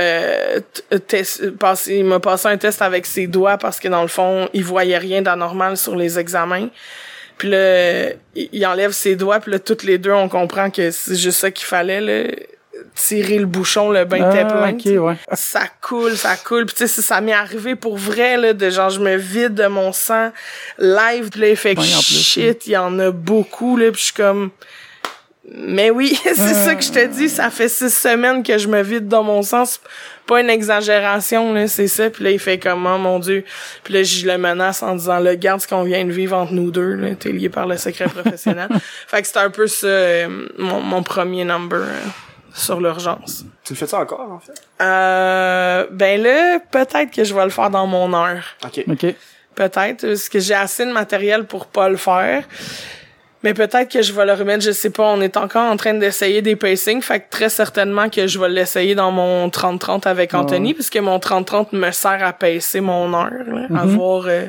[0.00, 0.58] euh,
[1.06, 4.48] test- passé- il m'a passé un test avec ses doigts parce que dans le fond,
[4.52, 6.68] il voyait rien d'anormal sur les examens.
[7.38, 11.16] Puis là, il enlève ses doigts, puis là, toutes les deux, on comprend que c'est
[11.16, 12.30] juste ça qu'il fallait, là.
[12.96, 14.98] Tirer le bouchon, le bain était Ah, plein.
[14.98, 15.16] ouais.
[15.32, 16.66] Ça coule, ça coule.
[16.66, 19.66] Puis tu sais, ça- m'est arrivé pour vrai, là, de genre, je me vide de
[19.66, 20.30] mon sang
[20.78, 24.04] live, puis là, il fait que shit, il y en a beaucoup, là, puis je
[24.06, 24.50] suis comme...
[25.52, 28.82] Mais oui, c'est ça que je te dis, ça fait six semaines que je me
[28.82, 29.42] vide dans mon.
[29.42, 29.80] C'est
[30.26, 32.08] pas une exagération, là, c'est ça.
[32.08, 33.44] Puis là, il fait comment, mon Dieu.
[33.82, 36.52] Puis là, je le menace en disant, là, garde ce qu'on vient de vivre entre
[36.52, 38.68] nous deux, là, t'es lié par le secret professionnel.
[39.06, 42.00] fait que c'était un peu ça, euh, mon, mon premier number euh,
[42.54, 43.44] sur l'urgence.
[43.64, 44.54] Tu le fais ça encore, en fait?
[44.80, 48.56] Euh, ben là, peut-être que je vais le faire dans mon heure.
[48.64, 48.82] Ok.
[48.88, 49.14] OK.
[49.54, 52.44] peut-être, parce que j'ai assez de matériel pour pas le faire.
[53.44, 55.92] Mais peut-être que je vais le remettre, je sais pas, on est encore en train
[55.92, 60.32] d'essayer des pacings, fait que très certainement que je vais l'essayer dans mon 30-30 avec
[60.32, 64.46] Anthony, puisque mon 30-30 me sert à pacer mon heure, là, à voir euh,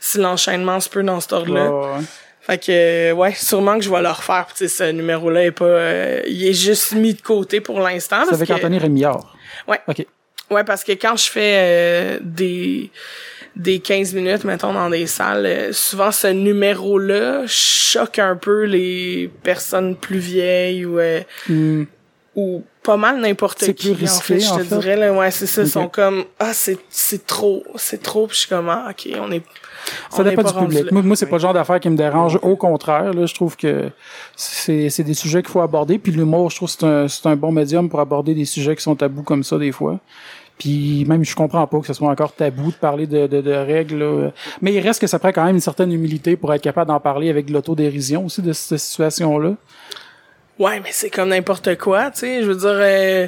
[0.00, 2.00] si l'enchaînement se peut dans ce ordre-là.
[2.40, 4.46] Fait que euh, ouais, sûrement que je vais le refaire.
[4.46, 7.78] Puis, tu sais, ce numéro-là est pas, euh, il est juste mis de côté pour
[7.78, 8.24] l'instant.
[8.28, 9.36] C'est avec que- Anthony Rémillard.
[9.68, 9.78] Ouais.
[9.86, 10.04] OK.
[10.50, 12.90] Ouais, parce que quand je fais euh, des
[13.56, 19.30] des 15 minutes, mettons, dans des salles, euh, souvent ce numéro-là choque un peu les
[19.42, 21.84] personnes plus vieilles ou euh, Hmm.
[22.34, 23.92] ou pas mal n'importe C'est qui.
[23.94, 24.78] plus en fait, risqué, je en te fait.
[24.78, 25.62] dirais là, ouais, c'est ça.
[25.62, 28.26] Ils sont comme ah c'est c'est trop, c'est trop.
[28.26, 29.42] Puis je suis comme ah ok, on est.
[30.10, 30.84] Ça dépend pas du public.
[30.84, 30.88] là.
[30.92, 32.38] Moi, moi c'est pas le genre d'affaire qui me dérange.
[32.42, 33.90] Au contraire, là, je trouve que
[34.34, 35.98] c'est c'est des sujets qu'il faut aborder.
[35.98, 38.74] Puis l'humour, je trouve que c'est un, c'est un bon médium pour aborder des sujets
[38.76, 40.00] qui sont tabous comme ça des fois.
[40.62, 43.50] Puis même, je comprends pas que ce soit encore tabou de parler de, de, de
[43.52, 43.98] règles.
[43.98, 44.30] là.
[44.60, 47.00] Mais il reste que ça prend quand même une certaine humilité pour être capable d'en
[47.00, 49.54] parler avec de l'autodérision aussi de cette situation-là.
[50.60, 52.42] Ouais, mais c'est comme n'importe quoi, tu sais.
[52.42, 53.26] Je veux dire, euh,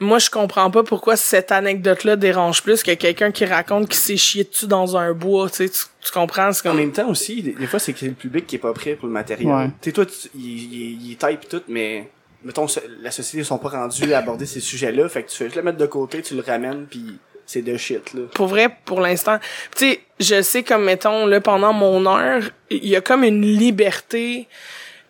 [0.00, 4.16] moi, je comprends pas pourquoi cette anecdote-là dérange plus que quelqu'un qui raconte qu'il s'est
[4.16, 5.68] chié dessus dans un bois, tu sais.
[5.68, 6.50] Tu, tu comprends?
[6.52, 6.80] C'est En comme...
[6.80, 8.94] même temps aussi, des, des fois, c'est que c'est le public qui est pas prêt
[8.94, 9.46] pour le matériel.
[9.54, 9.66] Ouais.
[9.80, 12.08] Tu sais, toi, tu- il, il, il type tout, mais
[12.44, 12.66] mettons,
[13.00, 15.62] la société sont pas rendus à aborder ces sujets-là, fait que tu fais juste le
[15.62, 18.22] mettre de côté, tu le ramènes, puis c'est de shit, là.
[18.34, 19.38] Pour vrai, pour l'instant,
[19.76, 23.42] tu sais, je sais comme, mettons, là, pendant mon heure, il y a comme une
[23.42, 24.48] liberté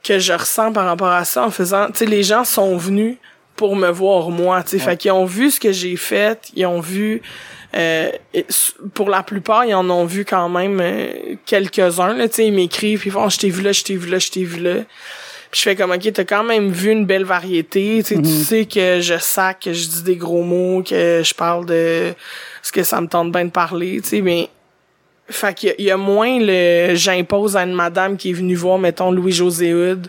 [0.02, 3.16] que je ressens par rapport à ça en faisant, tu sais, les gens sont venus
[3.56, 6.66] pour me voir moi, tu sais, fait qu'ils ont vu ce que j'ai fait, ils
[6.66, 7.22] ont vu,
[7.76, 8.10] euh,
[8.94, 12.52] pour la plupart, ils en ont vu quand même euh, quelques-uns, là, tu sais, ils
[12.52, 14.44] m'écrivent, puis ils font, Ah, je t'ai vu là, je t'ai vu là, je t'ai
[14.44, 14.80] vu là.
[15.52, 18.02] Puis je fais comme, OK, t'as quand même vu une belle variété.
[18.02, 21.34] Tu sais, tu sais que je sac, que je dis des gros mots, que je
[21.34, 22.14] parle de
[22.62, 24.48] ce que ça me tente bien de parler, tu sais, mais...
[25.32, 28.34] Fait qu'il y a- il y, a moins le j'impose à une madame qui est
[28.34, 30.06] venue voir, mettons, Louis-José Hood,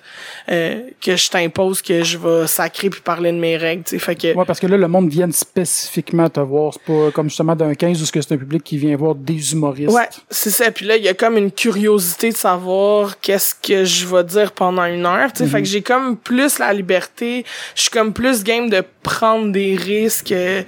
[0.51, 3.99] euh, que je t'impose que je vais sacrer puis parler de mes règles, tu sais.
[3.99, 4.35] Fait que...
[4.35, 6.73] Ouais, parce que là, le monde vient spécifiquement te voir.
[6.73, 9.15] C'est pas comme justement d'un 15 où ce que c'est un public qui vient voir
[9.15, 9.91] des humoristes.
[9.93, 10.69] Ouais, c'est ça.
[10.71, 14.51] Puis là, il y a comme une curiosité de savoir qu'est-ce que je vais dire
[14.51, 15.29] pendant une heure.
[15.33, 17.45] Sais, fait que j'ai comme plus la liberté.
[17.75, 20.63] Je suis comme plus game de prendre des risques, euh,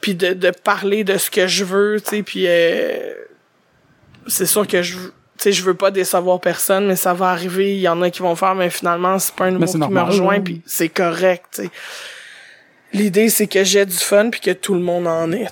[0.00, 2.00] puis de, de parler de ce que je veux.
[2.00, 2.98] Tu sais, puis euh,
[4.26, 7.74] c'est sûr que je, tu sais, je veux pas décevoir personne, mais ça va arriver.
[7.74, 10.04] Il y en a qui vont faire, mais finalement, c'est pas un c'est qui normal,
[10.04, 11.62] me rejoint, puis c'est correct.
[12.96, 15.46] L'idée, c'est que j'ai du fun puis que tout le monde en ait.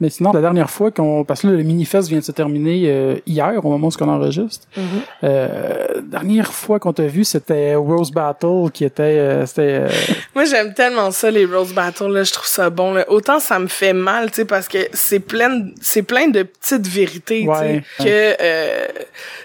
[0.00, 1.24] Mais sinon, la dernière fois qu'on.
[1.24, 4.08] Parce que là, le mini-fest vient de se terminer euh, hier, au moment où on
[4.08, 4.66] enregistre.
[4.76, 4.82] Mm-hmm.
[5.24, 9.02] euh, dernière fois qu'on t'a vu, c'était Rose Battle qui était.
[9.02, 9.80] euh, c'était.
[9.84, 9.88] euh,
[10.34, 12.24] Moi, j'aime tellement ça, les Rose Battles, là.
[12.24, 13.04] Je trouve ça bon, là.
[13.10, 16.42] Autant ça me fait mal, tu sais, parce que c'est plein, de- c'est plein de
[16.42, 18.86] petites vérités, tu sais, que, euh,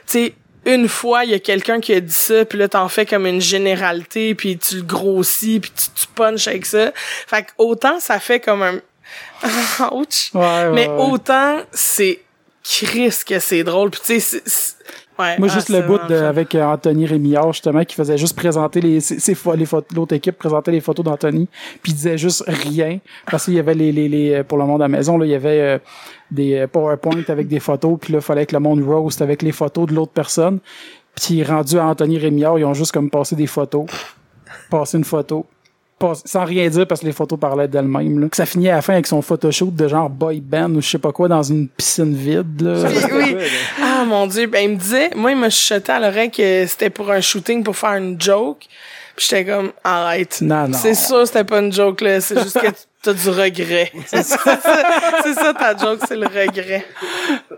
[0.06, 0.34] tu sais,
[0.65, 3.26] une fois, il y a quelqu'un qui a dit ça, puis là, t'en fais comme
[3.26, 6.91] une généralité, puis tu le grossis, puis tu, tu punches avec ça.
[7.28, 8.82] Fait que autant ça fait comme un...
[9.91, 10.32] Ouch!
[10.34, 12.21] Ouais, Mais ouais, autant c'est
[12.63, 13.89] Chris que c'est drôle.
[13.89, 14.43] Puis tu sais,
[15.19, 18.36] ouais, Moi, ah, juste le bout de, avec euh, Anthony Rémillard, justement, qui faisait juste
[18.36, 21.47] présenter les, ses, ses les photos, l'autre équipe présentait les photos d'Anthony,
[21.82, 24.65] puis il disait juste rien, parce qu'il y avait les, les, les, euh, pour le
[24.65, 25.80] monde à la maison, là, il y avait euh,
[26.32, 29.41] des euh, PowerPoint avec des photos, puis là, il fallait que le monde roast avec
[29.41, 30.60] les photos de l'autre personne.
[31.15, 33.86] Puis rendu à Anthony Rémillard, ils ont juste comme passé des photos,
[34.69, 35.45] passé une photo,
[36.26, 38.30] sans rien dire parce que les photos parlaient d'elles-mêmes.
[38.30, 40.90] Que ça finit à la fin avec son photoshoot de genre boy band ou je
[40.90, 42.62] sais pas quoi dans une piscine vide.
[42.62, 42.84] Là.
[43.14, 43.46] Oui, oui.
[43.82, 46.90] Ah mon dieu, ben il me disait, moi il m'a chuchoté à l'oreille que c'était
[46.90, 48.66] pour un shooting pour faire une joke.
[49.22, 50.40] J'étais comme arrête.
[50.42, 50.78] Non, non.
[50.78, 52.68] C'est sûr c'était pas une joke là, c'est juste que
[53.04, 53.92] t'as du regret.
[54.08, 56.86] C'est ça, ta joke, c'est le regret.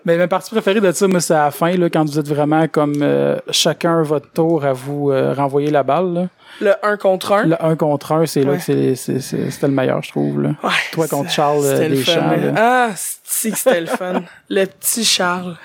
[0.04, 2.28] Mais ma partie préférée de ça, moi, c'est à la fin, là, quand vous êtes
[2.28, 6.14] vraiment comme euh, chacun votre tour à vous euh, renvoyer la balle.
[6.14, 6.28] Là.
[6.60, 7.46] Le un contre un?
[7.46, 10.42] Le 1 contre 1, c'est là que c'était le meilleur, je trouve.
[10.42, 10.50] Là.
[10.64, 12.30] Ouais, Toi contre Charles, euh, Deschamps.
[12.58, 12.90] Ah,
[13.24, 14.22] c'est que c'était le fun.
[14.50, 15.56] Le petit Charles.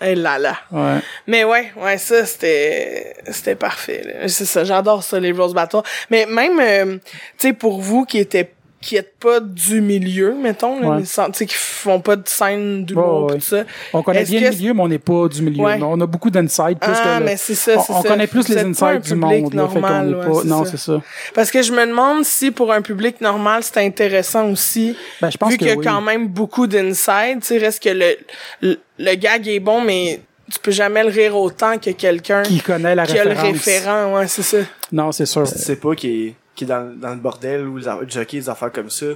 [0.00, 0.56] Et là là.
[0.70, 1.00] Ouais.
[1.26, 4.28] Mais ouais, ouais, ça c'était c'était parfait.
[4.28, 5.80] C'est ça, j'adore ça les Rose Battle.
[6.10, 6.98] Mais même euh,
[7.38, 8.50] tu sais pour vous qui étaient
[8.86, 10.98] qui êtes pas du milieu, mettons, là, Ouais.
[11.00, 13.34] les sans- tu sais qui font pas de scène pis ouais.
[13.34, 13.64] tout ça.
[13.92, 15.64] On connaît bien le milieu, mais on n'est pas du milieu.
[15.64, 15.78] Ouais.
[15.82, 16.78] On a beaucoup d'insides.
[16.78, 18.08] plus Ah, mais c'est ça, on, c'est on ça.
[18.08, 19.54] connaît plus les insides du monde.
[19.54, 20.40] là, fait normal, est ouais, pas...
[20.42, 21.00] c'est Non, c'est ça.
[21.34, 24.96] Parce que je me demande si pour un public normal, c'est intéressant aussi.
[25.20, 25.84] Ben, je pense vu que qu'il y a oui.
[25.84, 28.16] quand même beaucoup d'insides, tu sais, reste que le,
[28.60, 30.20] le, le gag est bon, mais
[30.52, 33.52] tu peux jamais le rire autant que quelqu'un Qui connaît la qui a le référence.
[33.52, 34.58] référent, ouais, c'est ça.
[34.92, 35.44] Non, c'est sûr.
[35.48, 38.72] Sais pas qui est, qui est dans, dans le bordel ou le jockey, des affaires
[38.72, 39.06] comme ça,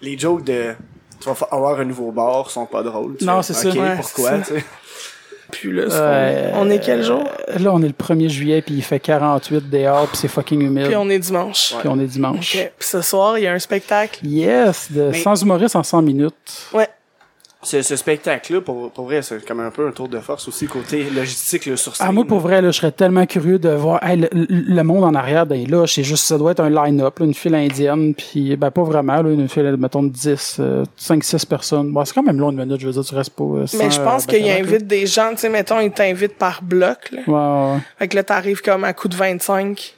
[0.00, 0.74] les jokes de
[1.20, 3.16] tu vas avoir un nouveau bar, sont pas drôles.
[3.18, 3.68] tu Non, c'est ça.
[3.70, 4.64] Ouais, pourquoi, c'est tu sais?
[5.50, 7.22] Puis là, c'est- Euh, on est quel jour?
[7.56, 10.86] Là, on est le 1er juillet, puis il fait 48 dehors, puis c'est fucking humide.
[10.86, 11.74] Puis on est dimanche.
[11.78, 12.56] Puis on est dimanche.
[12.56, 12.72] Ok.
[12.78, 14.26] Puis ce soir, il y a un spectacle.
[14.26, 16.68] Yes, de Mais- sans humoriste en 100 minutes.
[16.74, 16.88] Ouais.
[17.66, 20.66] Ce, ce spectacle-là, pour, pour vrai, c'est comme un peu un tour de force aussi,
[20.66, 22.06] côté logistique, là, sur scène.
[22.08, 25.16] Ah, moi, pour vrai, là, je serais tellement curieux de voir hey, le, monde en
[25.16, 25.84] arrière des là.
[25.88, 29.30] C'est juste, ça doit être un line-up, une file indienne, puis ben pas vraiment, là,
[29.30, 30.60] une file, mettons, de 10,
[30.96, 31.92] 5-6 personnes.
[31.92, 33.42] Bon, c'est quand même long une minute, je veux dire, tu restes pas.
[33.42, 36.62] euh, Mais je pense euh, qu'il invite des gens, tu sais, mettons, il t'invite par
[36.62, 37.72] bloc, là.
[37.74, 39.96] ouais, Fait que là, t'arrives comme à coup de 25.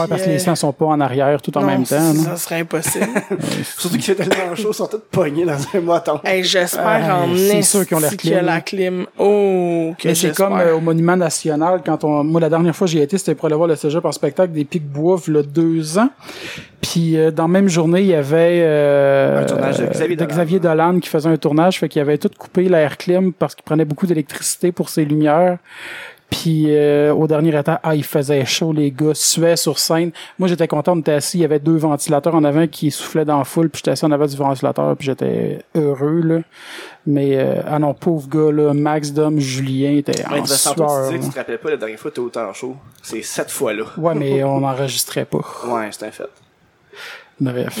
[0.00, 0.06] Ouais.
[0.08, 1.98] Parce que euh, les 100 sont pas en arrière tout en non, même temps.
[1.98, 2.22] ça, non?
[2.22, 3.06] ça serait impossible.
[3.78, 6.20] Surtout qu'il fait tellement chaud, ils sont tous pognés dans un moton.
[6.24, 8.40] hey, j'espère en c'est sûr qu'ils ont a clim.
[8.44, 9.06] la clim.
[9.18, 12.86] Oh, que Mais c'est comme euh, au Monument National, quand on, moi, la dernière fois
[12.86, 15.20] que j'y ai été, c'était pour aller voir le cégep en spectacle des Pics Bois,
[15.26, 16.10] il y a deux ans.
[16.80, 20.28] Puis, euh, dans la même journée, il y avait, euh, Un tournage de Xavier Dolan.
[20.30, 23.64] Xavier Dolan qui faisait un tournage, fait qu'il avait tout coupé l'air clim parce qu'il
[23.64, 25.58] prenait beaucoup d'électricité pour ses lumières.
[26.30, 30.10] Puis euh, au dernier état, ah, il faisait chaud, les gars, suaient sur scène.
[30.38, 33.24] Moi, j'étais content, on était assis, il y avait deux ventilateurs en avant qui soufflaient
[33.24, 36.38] dans la foule, puis j'étais assis en avant du ventilateur, puis j'étais heureux, là.
[37.06, 40.56] Mais, euh, ah non, pauvre gars, là, Max, Dom, Julien, était Ouais, en tu tu
[40.58, 40.76] sueur.
[41.12, 41.18] là.
[41.22, 42.76] tu te rappelles pas la dernière fois que t'es autant chaud?
[43.02, 43.84] C'est cette fois-là.
[43.96, 45.44] Ouais, mais on n'enregistrait pas.
[45.68, 46.24] Ouais, c'est un fait.
[47.40, 47.78] Bref.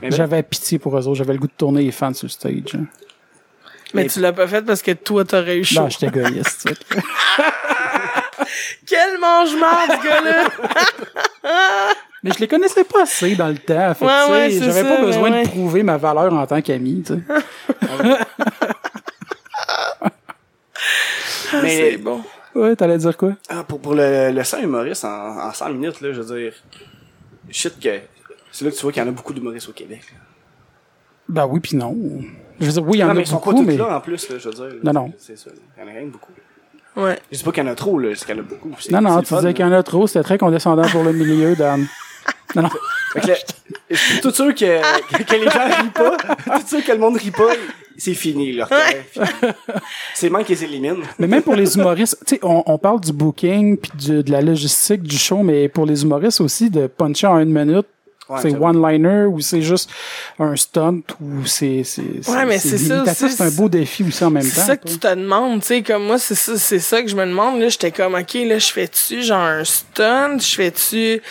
[0.00, 2.30] Ben, J'avais pitié pour eux autres, j'avais le goût de tourner les fans sur le
[2.30, 2.74] stage.
[2.74, 2.86] hein.
[3.94, 5.80] Mais tu l'as pas fait parce que toi, t'aurais eu chaud.
[5.82, 6.68] Non, j'étais égoïste.
[8.86, 10.48] Quel mange-marde, ce gars-là!
[12.22, 13.94] Mais je les connaissais pas assez dans le temps.
[13.94, 15.44] Fait que, Ouais, ouais, c'est j'avais ça, pas besoin ouais.
[15.44, 17.02] de prouver ma valeur en tant qu'ami.
[17.06, 17.20] tu sais.
[21.62, 22.22] mais C'est bon.
[22.54, 23.32] Ouais, t'allais dire quoi?
[23.48, 26.52] ah, pour, pour le, le 100 humoriste en, en 100 minutes, là, je veux dire,
[27.50, 28.00] shit que
[28.50, 30.00] c'est là que tu vois qu'il y en a beaucoup d'humoristes au Québec.
[30.12, 30.18] là.
[31.28, 31.94] Ben oui, puis non.
[32.60, 33.66] Je veux dire, oui, il y en non, a mais ils sont pas beaucoup, tous
[33.66, 33.76] mais...
[33.76, 34.78] là en plus, là, je veux dire.
[34.82, 35.12] Non, non.
[35.18, 35.50] C'est ça.
[35.76, 36.32] Il y en a même beaucoup.
[36.96, 37.18] Ouais.
[37.30, 38.70] Je dis pas qu'il y en a trop, là, c'est qu'il y en a beaucoup.
[38.90, 41.54] Non, non, tu disais qu'il y en a trop, c'était très condescendant pour le milieu,
[41.54, 41.86] Dan.
[42.54, 42.70] Non, non.
[43.12, 43.32] Fait que,
[43.90, 46.16] je suis tout sûr que, que les gens rient pas,
[46.58, 47.50] tout sûr que le monde rit pas,
[47.98, 48.76] c'est fini, leur temps.
[50.14, 51.02] C'est manque qu'ils s'éliminent.
[51.18, 53.90] Mais même pour les humoristes, tu sais, on, on parle du booking puis
[54.22, 57.86] de la logistique du show, mais pour les humoristes aussi, de puncher en une minute,
[58.28, 59.88] Ouais, c'est one-liner ou c'est juste
[60.40, 61.84] un stunt ou c'est...
[61.84, 64.50] c'est Ouais, mais c'est ça C'est un beau défi aussi en même temps.
[64.52, 67.08] C'est ça que tu te demandes, tu sais, comme moi, c'est ça, c'est ça que
[67.08, 71.20] je me demande, là, j'étais comme, ok, là, je fais-tu genre un stunt, je fais-tu,
[71.20, 71.22] tu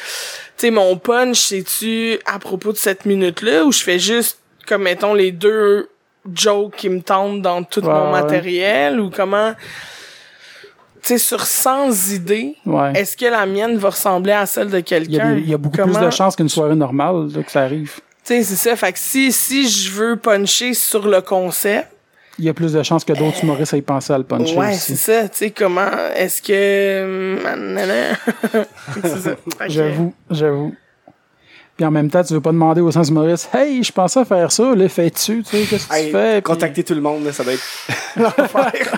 [0.56, 5.14] sais, mon punch, c'est-tu à propos de cette minute-là, ou je fais juste, comme, mettons,
[5.14, 5.90] les deux
[6.34, 8.22] jokes qui me tentent dans tout Ouais, mon ouais.
[8.22, 9.54] matériel, ou comment,
[11.10, 12.94] sais, sur 100 idées, Ouais.
[12.96, 15.36] est-ce que la mienne va ressembler à celle de quelqu'un?
[15.36, 17.94] il y a beaucoup Comment- plus de chances qu'une soirée normale là, que ça arrive.
[18.24, 21.88] Tu sais, c'est ça, fait que si, si je veux puncher sur le concept,
[22.38, 24.74] Il y a plus de chances que d'autres humoristes aient pensé à le puncher Ouais,
[24.74, 25.30] c'est ça.
[25.30, 27.38] Tu sais, comment est-ce que.
[29.68, 30.76] J'avoue, j'avoue.
[31.78, 34.26] Puis en même temps, tu veux pas demander au sens humoriste, hey, je pensais à
[34.26, 36.34] faire ça, là, fais-tu, tu sais, qu'est-ce que Hey, tu fais?
[36.36, 37.64] Puis- contacter tout le monde, là, ça doit être
[38.18, 38.98] l'enfer.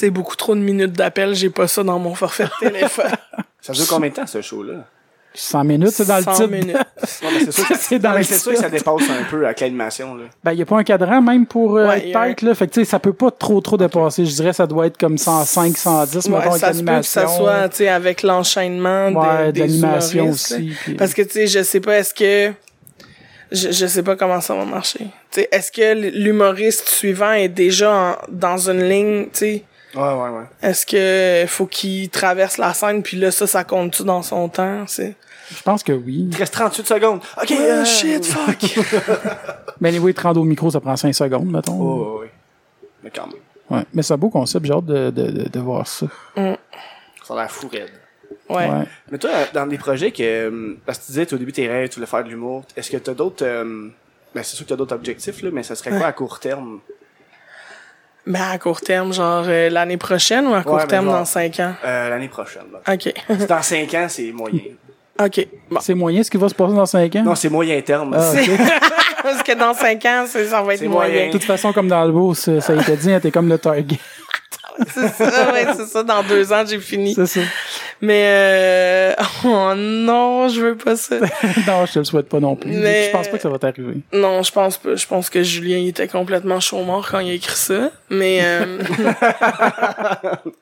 [0.00, 1.34] C'est beaucoup trop de minutes d'appel.
[1.34, 3.10] J'ai pas ça dans mon forfait de téléphone.
[3.60, 4.86] Ça dure combien de temps, ce show-là?
[5.34, 6.46] 100 minutes, c'est dans le 100 titre.
[6.48, 6.76] minutes.
[7.22, 9.02] Non, mais c'est sûr, que- C'est dans non, mais le c'est sûr que ça dépasse
[9.10, 10.24] un peu avec l'animation, là.
[10.42, 12.54] Ben, il n'y a pas un cadran même pour euh, Ouais, être un- tête, là.
[12.54, 14.24] Fait que, tu sais, ça peut pas trop, trop dépasser.
[14.24, 17.02] Je dirais, ça doit être comme 105, 110, mettons, Ouais, avec ça se peut que
[17.02, 17.44] ça l'animation.
[17.44, 21.22] soit, tu sais, avec l'enchaînement Ouais, de, de des l'animation humoristes, aussi, puis- Parce que,
[21.22, 22.52] tu sais, je sais pas, est-ce que...
[23.52, 25.06] Je, je sais pas comment ça va marcher.
[25.30, 29.64] Tu sais, est-ce que l'humoriste suivant est déjà en- dans une ligne, tu sais...
[29.94, 30.44] Ouais, ouais, ouais.
[30.62, 34.86] Est-ce que faut qu'il traverse la scène puis là ça ça compte-tu dans son temps
[34.86, 35.14] c'est
[35.50, 36.26] Je pense que oui.
[36.28, 37.20] Il te reste 38 secondes.
[37.42, 38.78] OK, euh, shit fuck
[39.80, 41.80] Mais oui, 30 au micro, ça prend 5 secondes, mettons.
[41.80, 42.30] Oh, ouais, ouais.
[43.02, 43.36] Mais quand même.
[43.70, 43.84] Ouais.
[43.94, 46.06] Mais c'est un beau concept, j'ai hâte de, de, de, de voir ça.
[46.36, 46.42] Ça
[47.34, 47.88] a l'air fou, raide.
[48.48, 48.84] ouais, Ouais.
[49.10, 50.22] Mais toi, dans des projets que.
[50.22, 52.64] euh, Parce que tu disais, au début, tes rêves, tu voulais faire de l'humour.
[52.76, 53.44] Est-ce que t'as d'autres.
[53.44, 53.88] euh,
[54.34, 56.80] Ben, c'est sûr que t'as d'autres objectifs, là, mais ça serait quoi à court terme?
[58.26, 61.58] Mais à court terme genre euh, l'année prochaine ou à court terme genre- dans cinq
[61.60, 61.72] ans?
[61.84, 62.94] Euh, l'année prochaine, là.
[62.94, 64.60] ok Dans 5 ans, c'est moyen.
[65.24, 67.22] ok bon C'est moyen ce qui va se passer dans 5 ans?
[67.22, 68.14] Non, c'est moyen terme.
[68.18, 68.32] Ah,
[69.22, 71.26] parce que dans cinq ans c'est ça va être moyen moyen.
[71.26, 73.48] De toute façon, comme dans le beau, ça, ça a été dit, hein, t'es comme
[73.48, 73.98] le target.
[74.94, 77.40] c'est ça ouais c'est ça dans deux ans j'ai fini C'est ça.
[78.00, 79.14] mais euh...
[79.44, 81.16] oh non je veux pas ça
[81.66, 82.70] non, je te le souhaite pas non plus.
[82.72, 83.96] Mais- Je pense pas que ça va t'arriver.
[84.12, 87.30] non je pense pas je pense que Julien il était complètement chaud mort quand il
[87.30, 88.78] a écrit ça mais euh...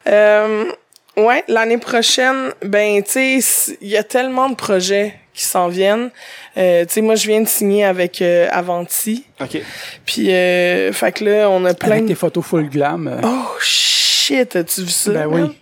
[0.09, 0.65] euh,
[1.17, 6.11] ouais l'année prochaine ben tu sais il y a tellement de projets qui s'en viennent.
[6.57, 9.25] Euh, tu sais, moi, je viens de signer avec euh, Avanti.
[9.41, 9.63] OK.
[10.05, 12.09] Puis, euh, fait que là, on a plein Avec de...
[12.09, 13.07] tes photos full glam.
[13.07, 13.98] euh, Oh, shit!
[14.37, 15.13] As-tu vu ça?
[15.13, 15.41] Ben oui.
[15.43, 15.53] man?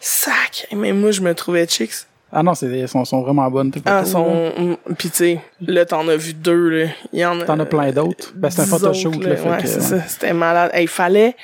[0.00, 0.66] Sac!
[0.72, 1.92] Mais moi, je me trouvais chicks.
[2.30, 4.12] Ah non, c'est, elles sont, sont vraiment bonnes, tes Ah, photos.
[4.12, 4.52] son...
[4.58, 6.88] mm, Puis, tu sais, là, t'en as vu deux, là.
[7.12, 7.44] Il y en a...
[7.44, 8.32] T'en as plein d'autres.
[8.34, 10.02] Ben, c'est un dix Photoshop, autres, là, fait ouais, c'est ça.
[10.06, 10.70] C'était malade.
[10.74, 11.34] Hey, il fallait...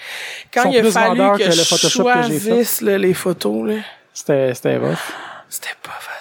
[0.53, 2.49] Quand sont il a plus fallu que, que le je Photoshop que j'ai fait.
[2.51, 3.75] choisisse, là, les photos, là...
[4.13, 4.99] C'était, c'était rough.
[5.49, 6.14] C'était pas facile.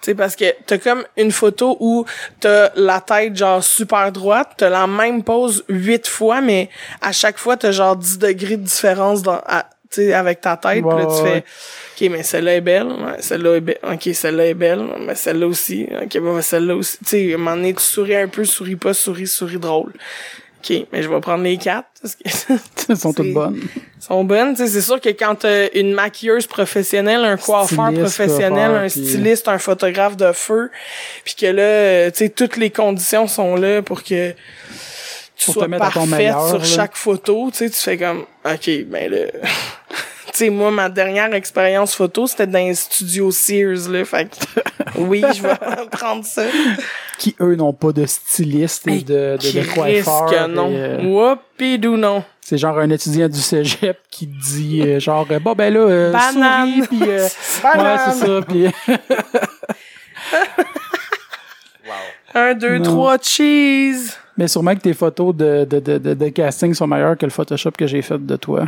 [0.00, 2.04] Tu sais, parce que t'as comme une photo où
[2.40, 6.70] t'as la tête genre super droite, t'as la même pose huit fois, mais
[7.00, 10.56] à chaque fois t'as genre 10 degrés de différence dans, à- tu sais, avec ta
[10.56, 10.84] tête.
[10.84, 11.44] Ouais, Puis là, tu ouais,
[11.98, 15.14] fais, ok, mais celle-là est belle, ouais, celle-là est belle, ok, celle-là est belle, mais
[15.14, 16.98] celle-là aussi, ok, mais celle-là aussi.
[16.98, 19.92] Tu sais, à un moment donné, tu souris un peu, souris pas, souris, souris drôle.
[20.70, 22.22] Ok, mais je vais prendre les quatre, parce que
[22.90, 23.60] Elles sont toutes bonnes.
[24.00, 24.54] sont bonnes.
[24.54, 28.88] Tu sais, c'est sûr que quand t'as une maquilleuse professionnelle, un coiffeur professionnel, coiffeur, un
[28.88, 30.70] puis- styliste, un photographe de feu,
[31.24, 34.30] puis que là, euh, tu sais, toutes les conditions sont là pour que
[35.36, 36.64] tu Pour te sois mettre à ton parfaite meilleur, sur là.
[36.64, 37.50] chaque photo.
[37.52, 39.18] Tu sais, tu fais comme, ok, ben là...
[40.38, 44.04] Tu sais, moi, ma dernière expérience photo, c'était dans un studio Sears, là.
[44.04, 44.36] Fait que,
[45.00, 45.56] oui, je vais
[45.90, 46.44] prendre ça.
[47.18, 50.26] Qui, eux, n'ont pas de styliste et de, de, de coiffeur.
[50.26, 50.70] que non.
[50.72, 52.22] euh, non.
[52.40, 56.12] C'est genre un étudiant du cégep qui dit euh, genre euh, bon ben là euh,
[56.12, 56.68] Banane.
[56.84, 57.28] souris puis euh,
[57.64, 57.86] Banane.
[57.96, 58.66] ouais c'est ça puis
[62.34, 62.84] Un, deux, Non.
[62.84, 64.12] trois, cheese.
[64.36, 67.30] mais sûrement que tes photos de, de, de, de, de casting sont meilleures que le
[67.32, 68.66] Photoshop que j'ai fait de toi.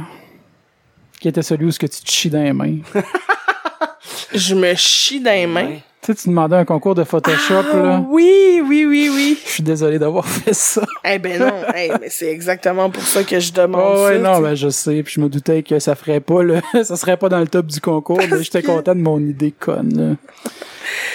[1.20, 2.78] Qui était celui où ce que tu te chies dans les mains.
[4.34, 5.76] Je me chie dans les mains.
[6.00, 8.04] tu sais, tu demandais un concours de Photoshop Ah, là.
[8.08, 9.38] oui, oui, oui, oui.
[9.44, 10.82] Je suis désolé d'avoir fait ça.
[11.04, 14.18] Eh ben non, eh, mais c'est exactement pour ça que je demande Oh, ouais, ça.
[14.20, 17.16] non, ben, je sais, puis je me doutais que ça ferait pas le, ça serait
[17.16, 20.16] pas dans le top du concours, mais j'étais que- content de mon idée conne.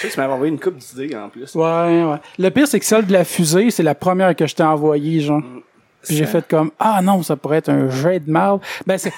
[0.00, 1.54] Tu sais, tu m'avais envoyé une coupe d'idées en plus.
[1.54, 1.86] là.
[1.88, 2.18] Ouais, ouais.
[2.38, 5.20] Le pire, c'est que celle de la fusée, c'est la première que je t'ai envoyée,
[5.20, 5.42] genre.
[6.02, 8.60] Puis j'ai fait comme, ah non, ça pourrait être un jet de marde.
[8.86, 9.12] Ben, c'est.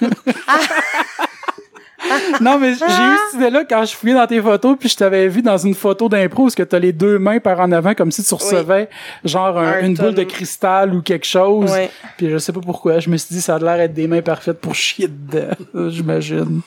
[2.40, 5.28] non, mais j'ai eu cette idée-là quand je fouillais dans tes photos, puis je t'avais
[5.28, 7.94] vu dans une photo d'impro où ce que t'as les deux mains par en avant,
[7.94, 8.88] comme si tu recevais,
[9.24, 11.70] genre, un- Un une boule de cristal ou quelque chose.
[11.70, 11.90] Ouais.
[12.16, 14.22] Puis je sais pas pourquoi, je me suis dit ça a l'air d'être des mains
[14.22, 15.54] parfaites pour chier dedans,
[15.90, 16.62] j'imagine.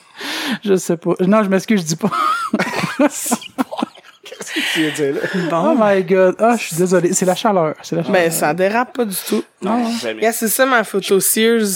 [0.64, 1.12] Je sais pas.
[1.20, 2.10] Non, je m'excuse, je dis pas.
[4.72, 5.20] Tu veux dire là?
[5.52, 6.34] Oh my god.
[6.38, 7.12] Ah, je suis désolé.
[7.12, 7.74] C'est la chaleur.
[7.82, 8.20] C'est la chaleur.
[8.22, 9.42] Ben, ça dérape pas du tout.
[9.62, 10.22] Non, jamais.
[10.22, 11.66] Yeah, c'est ça ma photo Sears.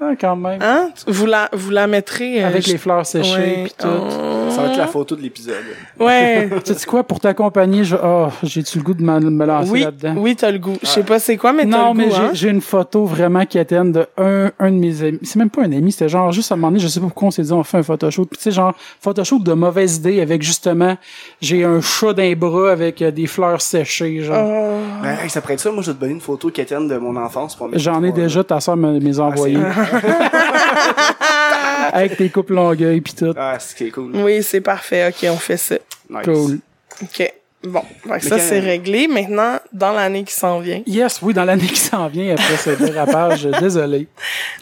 [0.00, 0.60] Ah, quand même.
[0.62, 0.90] Hein?
[1.06, 2.44] Vous la, vous la mettrez...
[2.44, 3.64] euh, Avec je- les fleurs séchées Ouais.
[3.64, 3.86] pis tout.
[3.88, 4.50] Oh.
[4.50, 5.54] Ça va être la photo de l'épisode.
[5.98, 6.48] Ouais.
[6.64, 7.96] Tu sais quoi, pour t'accompagner, je...
[8.02, 10.14] oh, j'ai-tu le goût de me lancer oui, là-dedans?
[10.18, 10.76] oui, t'as le goût.
[10.82, 12.30] Je sais pas c'est quoi, mais t'as Non, le mais goût, j'ai hein?
[12.34, 15.18] j'ai une photo vraiment quétaine de un, un de mes amis.
[15.22, 17.06] C'est même pas un ami, c'était genre juste à un moment donné, je sais pas
[17.06, 18.28] pourquoi on s'est dit on fait un photoshoot.
[18.28, 20.96] Puis tu sais, genre, photoshoot de mauvaise idée avec justement,
[21.40, 24.46] j'ai un chat d'un bras avec euh, des fleurs séchées, genre.
[24.46, 25.02] Oh.
[25.02, 25.70] Ben, hey, ça pourrait être ça.
[25.72, 28.12] Moi, je vais te donner une photo quétaine de mon enfance pour mettre J'en ai
[28.12, 29.56] déjà, ta soeur me les a envoyés.
[31.92, 33.32] avec tes coupes longueuil pis tout.
[33.36, 34.14] Ah, c'est ce qui est cool.
[34.16, 35.08] Oui, c'est parfait.
[35.08, 35.76] OK, on fait ça.
[36.10, 36.24] Nice.
[36.24, 36.58] Cool.
[37.02, 37.32] OK.
[37.64, 39.08] Bon, que ça, c'est réglé.
[39.08, 42.70] Maintenant, dans l'année qui s'en vient, Yes, oui, dans l'année qui s'en vient après ce
[42.70, 44.06] dérapage, désolé.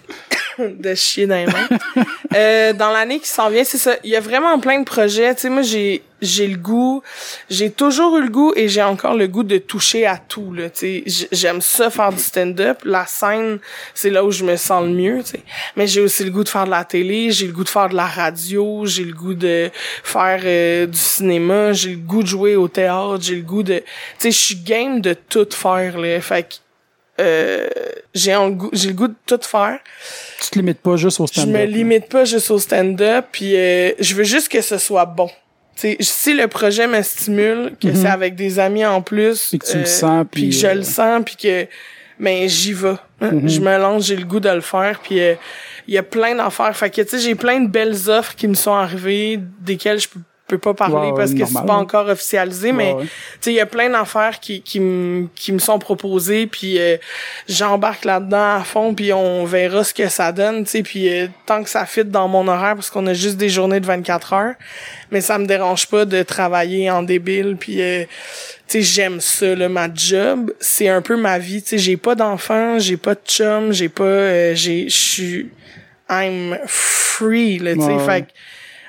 [0.59, 2.05] de chier dans les mains.
[2.35, 3.97] Euh, dans l'année qui s'en vient, c'est ça.
[4.05, 5.35] Il y a vraiment plein de projets.
[5.35, 7.03] Tu sais, moi, j'ai j'ai le goût,
[7.51, 10.53] j'ai toujours eu le goût et j'ai encore le goût de toucher à tout.
[10.53, 12.79] Là, tu sais, J- j'aime ça faire du stand-up.
[12.85, 13.59] La scène,
[13.95, 15.23] c'est là où je me sens le mieux.
[15.23, 15.41] Tu sais,
[15.77, 17.89] mais j'ai aussi le goût de faire de la télé, j'ai le goût de faire
[17.89, 19.71] de la radio, j'ai le goût de
[20.03, 23.79] faire euh, du cinéma, j'ai le goût de jouer au théâtre, j'ai le goût de,
[23.79, 23.85] tu
[24.19, 25.99] sais, je suis game de tout faire.
[25.99, 26.55] Là, fait que
[27.21, 27.69] euh,
[28.13, 29.79] j'ai un goût- j'ai le goût de tout faire.
[30.43, 31.53] Tu te limites pas juste au Je stand-up.
[31.53, 31.67] me là.
[31.67, 35.31] limite pas juste au stand-up, puis euh, je veux juste que ce soit bon.
[35.77, 39.59] T'sais, si le projet me stimule, que c'est avec des amis en plus, Puis Mhm.
[39.59, 41.67] que tu le euh, sens, puis je euh, le sens, puis que
[42.21, 42.95] ben j'y vais.
[43.21, 43.31] hein.
[43.33, 43.49] Mhm.
[43.49, 45.35] Je me lance, j'ai le goût de le faire, puis euh,
[45.89, 46.77] il y a plein d'affaires.
[46.77, 50.09] Fait que tu sais, j'ai plein de belles offres qui me sont arrivées, desquelles je
[50.09, 50.21] peux
[50.57, 53.05] peux pas parler Ouais, ouais, parce que c'est pas encore officialisé, mais Ouais, ouais.
[53.05, 56.79] tu sais, il y a plein d'affaires qui, qui, me- qui me sont proposées, puis
[56.79, 56.97] euh,
[57.49, 61.27] j'embarque là-dedans à fond, puis on verra ce que ça donne, tu sais, puis euh,
[61.47, 64.33] tant que ça fit dans mon horaire, parce qu'on a juste des journées de 24
[64.33, 64.55] heures,
[65.11, 68.05] mais ça me dérange pas de travailler en débile, puis euh,
[68.67, 71.97] tu sais, j'aime ça, là, ma job, c'est un peu ma vie, tu sais, j'ai
[71.97, 75.51] pas d'enfants, j'ai pas de chum, j'ai pas, euh, j'ai, je suis,
[76.09, 78.05] I'm free, là, tu sais, Ouais, ouais.
[78.05, 78.27] fait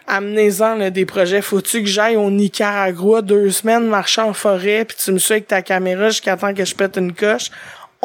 [0.08, 1.42] amenez-en là, des projets.
[1.42, 5.48] Faut-tu que j'aille au Nicaragua deux semaines marcher en forêt puis tu me suis avec
[5.48, 7.50] ta caméra jusqu'à temps que je pète une coche?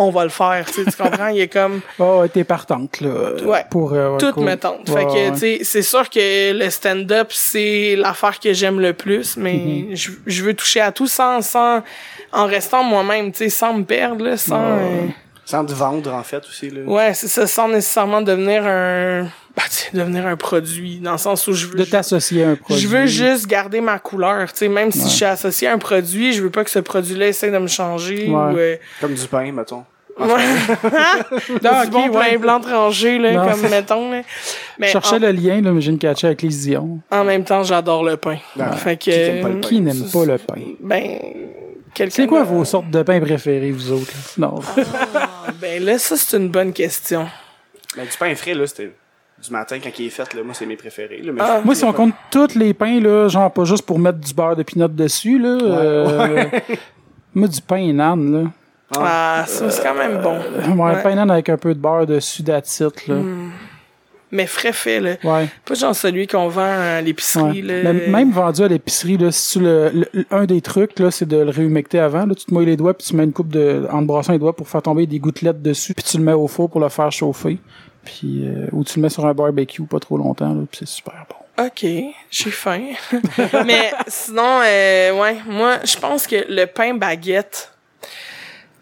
[0.03, 1.27] on va le faire, tu sais, tu comprends?
[1.29, 3.35] Il est comme Oh, t'es partante, là.
[3.45, 3.65] Ouais.
[3.71, 4.45] Pour, euh, ouais, tout cool.
[4.47, 4.89] me tente.
[4.89, 5.31] Ouais, fait que, ouais.
[5.33, 9.97] tu sais, c'est sûr que le stand-up, c'est l'affaire que j'aime le plus, mais Mm-hmm.
[9.97, 11.83] je, je veux toucher à tout sans, sans,
[12.33, 14.81] en restant moi-même, tu sais, sans me perdre, là, sans, Ouais.
[14.81, 15.07] euh,
[15.45, 16.81] Sans te vendre, en fait, aussi, là.
[16.87, 19.27] ouais, c'est ça, sans nécessairement devenir un,
[19.93, 22.81] bah, devenir un produit, dans le sens où je veux, De t'associer à un produit.
[22.83, 25.05] je veux juste garder ma couleur, tu sais, même si Ouais.
[25.09, 27.67] je suis associé à un produit, je veux pas que ce produit-là essaie de me
[27.69, 28.35] changer Ouais.
[28.35, 29.85] ou, euh, Comme du pain, mettons.
[30.19, 30.45] ouais.
[31.65, 32.31] Ah, du bon ouais.
[32.33, 33.51] pain blanc tranché, là, Non.
[33.51, 34.23] comme mettons, là.
[34.79, 37.01] Mais Je cherchais en- le lien, là, mais j'ai une catché avec les Dion.
[37.11, 38.37] En même temps, j'adore le pain.
[38.57, 38.65] Ouais.
[38.77, 39.69] Fait que, Qui aime pas le pain?
[39.69, 40.61] Qui n'aime pas le pain?
[40.81, 41.19] Ben,
[41.95, 42.15] quelqu'un.
[42.15, 44.13] C'est quoi vos sortes de pain préférées, vous autres?
[44.39, 44.47] là?
[44.49, 44.61] Non.
[45.15, 45.29] Ah,
[45.61, 47.27] ben là, ça, c'est une bonne question.
[47.97, 48.93] Mais du pain frais, là, c'était
[49.43, 50.43] du matin quand il est fait, là.
[50.45, 51.33] Moi, c'est mes préférés, là.
[51.33, 51.61] Mais Ah.
[51.65, 54.57] Moi, si on compte tous les pains, là, genre pas juste pour mettre du beurre
[54.57, 55.59] de pinot dessus, là.
[55.63, 56.45] euh,
[57.35, 58.51] moi, du pain nan, là.
[58.99, 60.35] Ah, ça, c'est quand même bon.
[60.37, 61.03] Euh, Ouais, Ouais.
[61.03, 63.17] pain nan avec un peu de beurre dessus d'attite, là.
[64.33, 65.11] Mais frais fait, là.
[65.25, 65.49] Ouais.
[65.65, 67.83] Pas genre celui qu'on vend à l'épicerie, ouais.
[67.83, 67.93] là.
[67.93, 71.27] Mais même vendu à l'épicerie, là, si tu le, le- un des trucs, là, c'est
[71.27, 72.35] de le réhumecter avant, là.
[72.37, 74.39] Tu te mouilles les doigts, puis tu mets une coupe de, en te brassant les
[74.39, 76.89] doigts pour faire tomber des gouttelettes dessus, puis tu le mets au four pour le
[76.89, 77.59] faire chauffer.
[78.05, 80.89] Puis, euh, ou tu le mets sur un barbecue pas trop longtemps, là, puis c'est
[80.89, 81.65] super bon.
[81.65, 81.85] Ok,
[82.31, 82.93] j'ai faim.
[83.67, 87.73] Mais sinon, euh, ouais, moi, je pense que le pain baguette,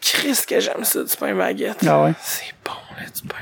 [0.00, 1.84] Christ que j'aime ça, du pain baguette.
[1.86, 2.12] Ah ouais?
[2.20, 3.34] C'est bon, là, du pain.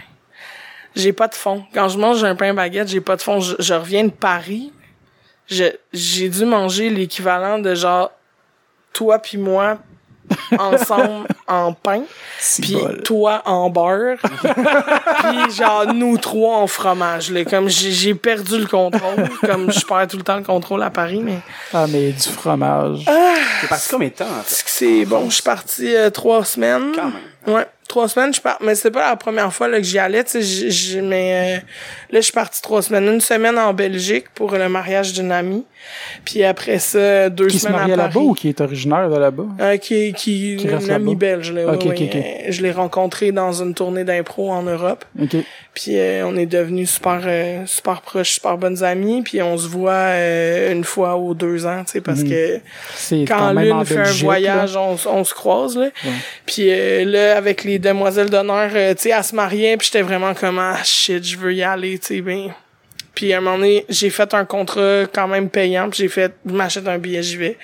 [0.95, 1.65] J'ai pas de fond.
[1.75, 3.41] Quand je mange un pain baguette, j'ai pas de fond.
[3.41, 4.73] Je, je reviens de Paris.
[5.49, 8.11] Je, j'ai dû manger l'équivalent de genre,
[8.95, 9.79] toi puis moi,
[10.59, 12.03] ensemble en pain,
[12.61, 13.03] puis bol.
[13.03, 17.31] toi en beurre, puis genre nous trois en fromage.
[17.31, 17.45] Là.
[17.45, 21.21] Comme j'ai, perdu le contrôle, comme je perds tout le temps le contrôle à Paris,
[21.23, 21.39] mais
[21.73, 23.05] Ah, mais du fromage.
[23.61, 24.55] T'es parti combien de temps, en fait?
[24.55, 25.29] c'est que c'est bon.
[25.29, 26.93] Je suis parti euh, trois semaines.
[26.95, 27.55] Quand même.
[27.55, 28.59] Ouais, trois semaines, je pars.
[28.61, 31.61] Mais c'était pas la première fois là, que j'y allais, j- j- Mais euh,
[32.11, 33.07] là, je suis parti trois semaines.
[33.07, 35.65] Une semaine en Belgique pour le mariage d'une amie.
[36.25, 39.17] Puis après ça, deux qui se semaines marie à là-bas ou qui est originaire de
[39.19, 39.47] là-bas?
[39.61, 41.73] Euh, qui, qui, une amie belge, là.
[41.73, 42.07] Ok, ouais, ok, ouais.
[42.09, 42.17] ok.
[42.17, 45.05] Euh, Je l'ai rencontré dans une tournée d'impro en Europe.
[45.75, 49.23] Puis euh, on est devenus super euh, super proches, super bonnes amies.
[49.23, 52.31] Puis on se voit euh, une fois ou deux ans, tu sais, parce Mhm.
[52.31, 52.61] que
[52.95, 55.85] C'est quand en l'une fait un voyage, on, on se croise, là.
[56.05, 56.11] Ouais.
[56.47, 60.03] Puis euh, là, avec les demoiselles d'honneur, euh, tu sais, elle se mariait, puis j'étais
[60.03, 62.51] vraiment comme, ah, shit, je veux y aller, tu sais, ben...
[63.15, 66.35] Puis à un moment donné, j'ai fait un contrat quand même payant, puis j'ai fait,
[66.45, 67.57] je m'achète un billet, j'y vais.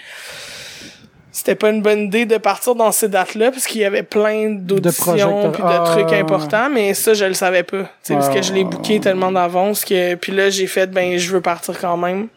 [1.31, 4.51] C'était pas une bonne idée de partir dans ces dates-là, parce qu'il y avait plein
[4.51, 7.83] d'auditions puis de Ah, trucs ouais, importants, mais ça, je le savais pas.
[7.83, 10.15] Tu sais, parce que je l'ai booké tellement d'avance que...
[10.15, 12.29] Puis là, j'ai fait, ben, je veux partir quand même.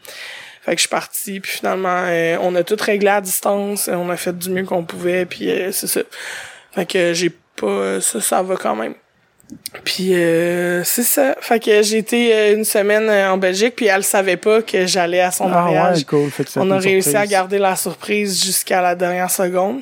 [0.66, 3.94] Fait que je suis parti, puis finalement, euh, on a tout réglé à distance, euh,
[3.94, 6.02] on a fait du mieux qu'on pouvait, puis euh, c'est ça.
[6.74, 8.02] Fait que j'ai pas...
[8.02, 8.94] Ça, ça va quand même.
[9.84, 11.36] Puis euh, c'est ça.
[11.40, 14.88] Fait que j'ai été euh, une semaine euh, en Belgique, puis elle savait pas que
[14.88, 15.98] j'allais à son Ah mariage.
[16.00, 16.32] ouais, cool.
[16.32, 19.82] Fait que ça On a réussi à garder la surprise jusqu'à la dernière seconde.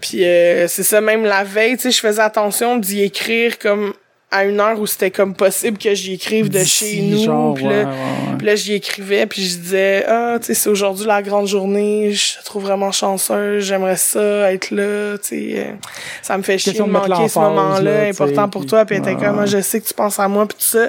[0.00, 3.94] Puis euh, c'est ça, même la veille, tu sais, je faisais attention d'y écrire comme
[4.36, 7.22] à une heure où c'était comme possible que j'y écrive de chez nous.
[7.22, 8.36] genre, puis là, ouais, ouais.
[8.36, 12.12] puis là, j'y écrivais, puis je disais, ah, tu sais, c'est aujourd'hui la grande journée,
[12.12, 15.54] je te trouve vraiment chanceuse, j'aimerais ça, être là, tu sais.
[15.58, 15.72] euh,
[16.20, 19.02] Ça me fait chier de manquer ce moment-là, là, important pour puis- toi, puis elle
[19.02, 20.88] était comme, Ah, je sais que tu penses à moi, puis tout ça.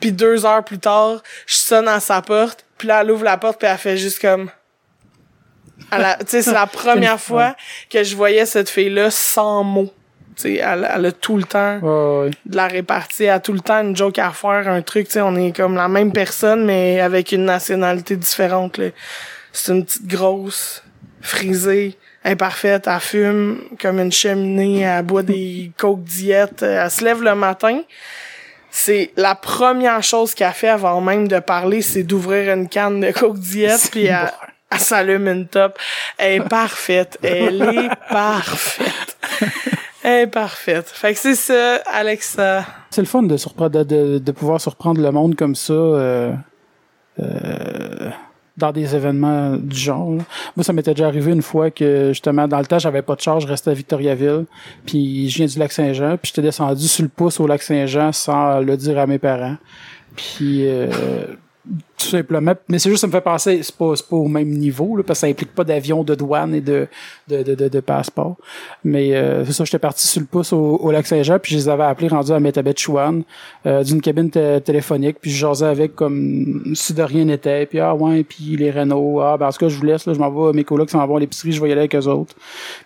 [0.00, 3.36] Puis deux heures plus tard, je sonne à sa porte, puis là, elle ouvre la
[3.38, 4.50] porte, puis elle fait juste comme...
[5.90, 7.56] Tu sais, c'est la première fois
[7.90, 9.92] que je voyais cette fille-là sans mots.
[10.36, 13.96] Sais, elle, elle a tout le temps de la répartie à tout le temps une
[13.96, 17.32] joke à faire, un truc, tu sais, on est comme la même personne, mais avec
[17.32, 18.88] une nationalité différente, là.
[19.52, 20.82] C'est une petite grosse,
[21.20, 27.22] frisée, imparfaite, elle fume comme une cheminée, elle boit des coke diète, elle se lève
[27.22, 27.80] le matin.
[28.70, 33.12] C'est la première chose qu'elle fait avant même de parler, c'est d'ouvrir une canne de
[33.12, 34.32] coke diète, puis elle,
[34.74, 35.78] elle s'allume une top.
[36.18, 37.18] Elle est parfaite.
[37.22, 39.16] Elle est parfaite.
[40.04, 40.86] Est parfaite.
[40.86, 42.66] Fait que c'est ça, Alexa.
[42.90, 43.36] C'est le fun de,
[43.82, 46.34] de, de, pouvoir surprendre le monde comme ça euh,
[47.18, 48.10] euh,
[48.58, 50.10] dans des événements du genre.
[50.10, 53.22] Moi, ça m'était déjà arrivé une fois que, justement, dans le temps, j'avais pas de
[53.22, 54.44] charge, je restais à Victoriaville,
[54.84, 58.76] puis je viens du Lac-Saint-Jean, puis j'étais descendu sur le pouce au Lac-Saint-Jean sans le
[58.76, 59.56] dire à mes parents.
[60.16, 60.68] Puis...
[60.68, 60.88] Euh,
[62.04, 62.52] tout simplement.
[62.68, 65.20] Mais c'est juste, ça me fait penser, c'est pas, pas au même niveau, là, parce
[65.20, 66.86] que ça implique pas d'avion, de douane et de,
[67.28, 68.36] de, de, de, passeport.
[68.84, 71.58] Mais euh, c'est ça, j'étais parti sur le pouce au, au lac Saint-Jean, puis je
[71.58, 73.22] les avais appelés rendus à Metabetchouan,
[73.66, 77.80] euh, d'une cabine té- téléphonique, puis je jasais avec comme si de rien n'était, puis
[77.80, 80.18] ah ouais, puis les Renault, ah ben en tout cas, je vous laisse, là, je
[80.18, 82.34] m'en vais, mes colocs s'en vont à l'épicerie, je vais y aller avec eux autres.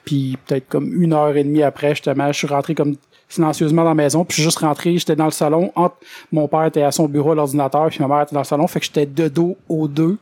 [0.05, 2.95] Puis peut-être comme une heure et demie après, justement, je suis rentré comme
[3.29, 5.97] silencieusement dans la maison, puis je suis juste rentré, j'étais dans le salon, entre,
[6.33, 8.67] mon père était à son bureau à l'ordinateur, puis ma mère était dans le salon,
[8.67, 10.17] fait que j'étais de dos aux deux.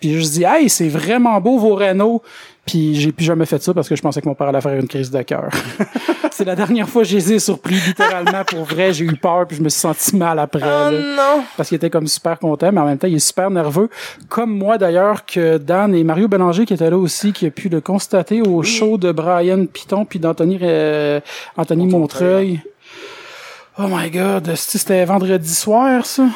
[0.00, 2.22] Puis je dis "Hey, c'est vraiment beau vos Renault."
[2.64, 4.78] Puis j'ai plus jamais fait ça parce que je pensais que mon père allait faire
[4.78, 5.50] une crise de cœur.
[6.30, 9.46] c'est la dernière fois que je les ai surpris littéralement pour vrai, j'ai eu peur
[9.48, 10.62] puis je me suis senti mal après.
[10.62, 11.44] Oh là non!
[11.56, 13.90] parce qu'il était comme super content, mais en même temps, il est super nerveux.
[14.28, 17.68] Comme moi, d'ailleurs, que Dan et Mario Bélanger, qui étaient là aussi, qui a pu
[17.68, 21.20] le constater au show de Brian Piton puis d'Anthony euh,
[21.56, 22.60] Anthony Montreuil.
[23.78, 26.26] Oh my God, c'était vendredi soir, ça?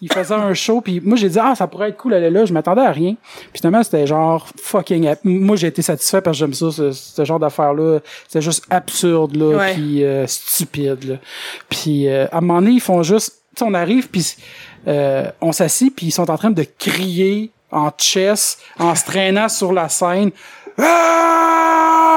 [0.00, 2.44] Il faisait un show, puis moi j'ai dit ah ça pourrait être cool aller là,
[2.44, 3.14] je m'attendais à rien.
[3.52, 5.14] Puis finalement c'était genre fucking.
[5.24, 7.98] Moi j'ai été satisfait parce que j'aime ça, ce, ce genre d'affaire là.
[8.26, 11.16] C'était juste absurde là, puis euh, stupide là.
[11.68, 14.36] Puis euh, à un moment donné ils font juste, tu on arrive puis
[14.86, 19.48] euh, on s'assit puis ils sont en train de crier en chess, en se traînant
[19.48, 20.30] sur la scène.
[20.78, 22.07] Ah!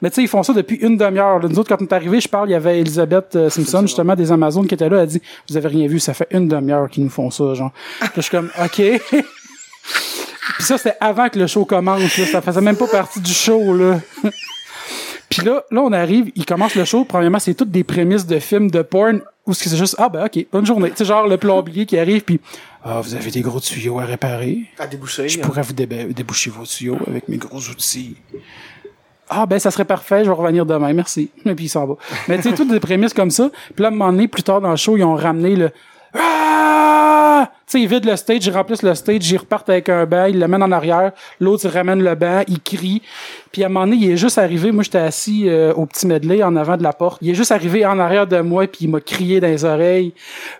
[0.00, 1.40] Mais tu sais, ils font ça depuis une demi-heure.
[1.48, 4.14] Nous autres, quand on est arrivés, je parle, il y avait Elisabeth euh, Simpson, justement,
[4.14, 4.98] des Amazones, qui était là.
[4.98, 7.54] Elle a dit, vous avez rien vu, ça fait une demi-heure qu'ils nous font ça,
[7.54, 7.72] genre.
[8.00, 8.76] Puis je suis comme, OK.
[9.10, 12.26] Puis ça, c'était avant que le show commence, là.
[12.26, 14.00] Ça faisait même pas partie du show, là.
[15.28, 17.04] Puis là, là, on arrive, il commence le show.
[17.04, 20.46] Premièrement, c'est toutes des prémices de films de porn où c'est juste, ah ben ok,
[20.52, 20.90] bonne journée.
[20.90, 22.40] Tu sais, genre le plombier qui arrive, puis
[22.84, 24.60] ah, vous avez des gros tuyaux à réparer.
[24.78, 25.28] À déboucher.
[25.28, 25.42] Je hein.
[25.42, 28.16] pourrais vous déba- déboucher vos tuyaux avec mes gros outils.
[29.30, 31.30] Ah ben ça serait parfait, je vais revenir demain, merci.
[31.44, 31.94] Et puis il s'en va.
[32.28, 33.50] Mais tu sais, toutes des prémices comme ça.
[33.74, 35.70] Puis là, à un moment donné, plus tard dans le show, ils ont ramené le
[36.14, 37.50] Ah!
[37.70, 40.24] Tu sais, ils vident le stage, ils remplissent le stage, ils repartent avec un banc,
[40.24, 43.02] ils le mènent en arrière, l'autre il ramène le banc, il crie.
[43.52, 46.06] Puis à un moment donné, il est juste arrivé, moi j'étais assis euh, au petit
[46.06, 47.18] medley en avant de la porte.
[47.20, 50.14] Il est juste arrivé en arrière de moi puis il m'a crié dans les oreilles.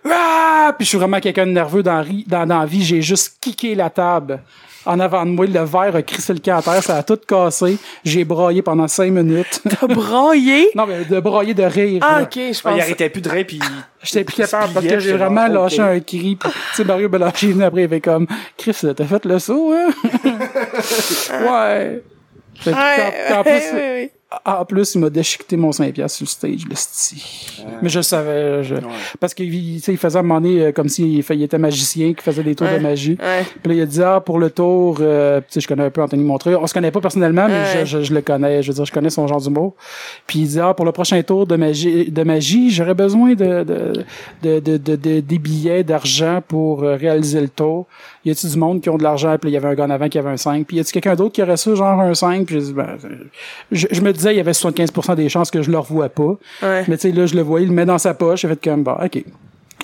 [0.07, 0.73] Ah!
[0.77, 3.37] Puis je suis vraiment quelqu'un de nerveux dans, ri- dans, dans la vie, j'ai juste
[3.41, 4.39] kické la table.
[4.85, 7.19] En avant de moi, le verre a crissé le camp à terre, ça a tout
[7.27, 7.77] cassé.
[8.05, 9.61] J'ai broyé pendant cinq minutes.
[9.69, 10.69] T'as braillé?
[10.73, 12.01] non, mais de broyer de rire.
[12.03, 12.23] Ah, là.
[12.23, 12.81] ok, je Ah, il pense.
[12.81, 13.59] arrêtait plus de rire, puis
[14.01, 16.37] J'étais plus il capable parce que j'ai j'étais vraiment lâché un cri.
[16.37, 18.27] Puis, tu sais, Mario venu après, il fait comme,
[18.57, 19.89] Chris, t'as fait le saut, hein?
[21.31, 22.03] ouais.
[22.65, 24.11] Ouais,
[24.45, 26.75] en plus, il m'a déchiqueté mon 5 piastres sur le stage, le.
[27.81, 28.75] Mais je le savais, je-
[29.19, 32.21] parce qu'il il faisait à un moment donné euh, comme s'il il était magicien, qui
[32.23, 32.77] faisait des tours Ouais.
[32.77, 33.15] de magie.
[33.15, 35.89] Puis là, il a dit, ah, pour le tour, euh, tu sais, je connais un
[35.89, 36.53] peu Anthony Montreuil.
[36.55, 38.61] On se connaît pas personnellement, mais je, je, je le connais.
[38.61, 39.73] Je veux dire, je connais son genre d'humour.
[40.27, 43.63] Puis il dit, ah, pour le prochain tour de magie, de magie j'aurais besoin de,
[43.63, 43.93] de,
[44.43, 47.87] de, de, de- de- des billets d'argent pour euh, réaliser le tour.
[48.25, 49.35] Y a-tu du monde qui ont de l'argent?
[49.41, 50.67] Puis il y avait un gars en avant qui avait un 5.
[50.67, 52.45] Puis y a-tu quelqu'un d'autre qui aurait ça, genre un 5?
[52.45, 52.97] Puis ben,
[53.71, 56.37] je, je me disais, il y avait 75% des chances que je le revois pas.
[56.61, 56.85] Ouais.
[56.87, 58.63] Mais tu sais, là, je le voyais, il le met dans sa poche, j'ai fait
[58.63, 59.23] comme, bah, ok.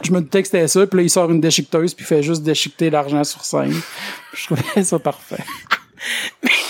[0.03, 2.21] Je me disais que c'était ça, puis là, il sort une déchiqueteuse, puis il fait
[2.21, 3.73] juste déchiqueter l'argent sur scène.
[4.33, 5.43] Je trouvais ça parfait.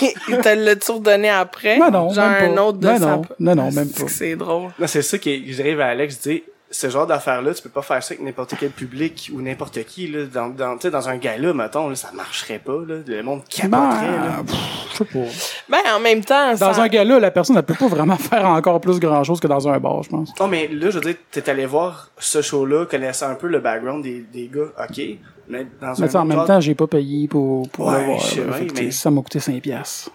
[0.28, 1.78] Il te l'a-tu redonné après?
[1.78, 3.06] Non, non, Genre même un autre de Non, sa...
[3.06, 4.08] non, non, non, même C'est pas.
[4.08, 4.70] C'est drôle.
[4.78, 6.42] Non, c'est ça que j'arrive à Alex, je dis,
[6.76, 10.08] ce genre d'affaires-là, tu peux pas faire ça avec n'importe quel public ou n'importe qui,
[10.08, 10.24] là.
[10.26, 12.96] Dans, dans, tu sais, dans un gala, mettons, là, ça marcherait pas, là.
[13.06, 14.18] Le monde capoterait.
[14.18, 14.56] Ben, pff,
[14.92, 15.30] je sais pas.
[15.70, 16.82] Ben, en même temps, Dans ça...
[16.82, 19.66] un gala, la personne, elle peut pas vraiment faire encore plus grand chose que dans
[19.68, 20.32] un bar, je pense.
[20.38, 23.60] Non, mais là, je veux dire, t'es allé voir ce show-là, connaissant un peu le
[23.60, 25.00] background des, des gars, ok.
[25.48, 28.22] Mais dans Mais un en même temps, j'ai pas payé pour, pour Ouais, le voir.
[28.22, 30.10] Fait mais- Ça m'a coûté 5 piastres.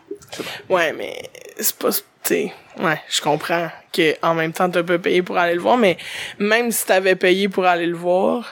[0.69, 1.23] Ouais, mais
[1.59, 1.89] c'est pas...
[2.23, 5.77] Sais, ouais, je comprends que en même temps, t'as pas payé pour aller le voir,
[5.77, 5.97] mais
[6.39, 8.45] même si t'avais payé pour aller le voir...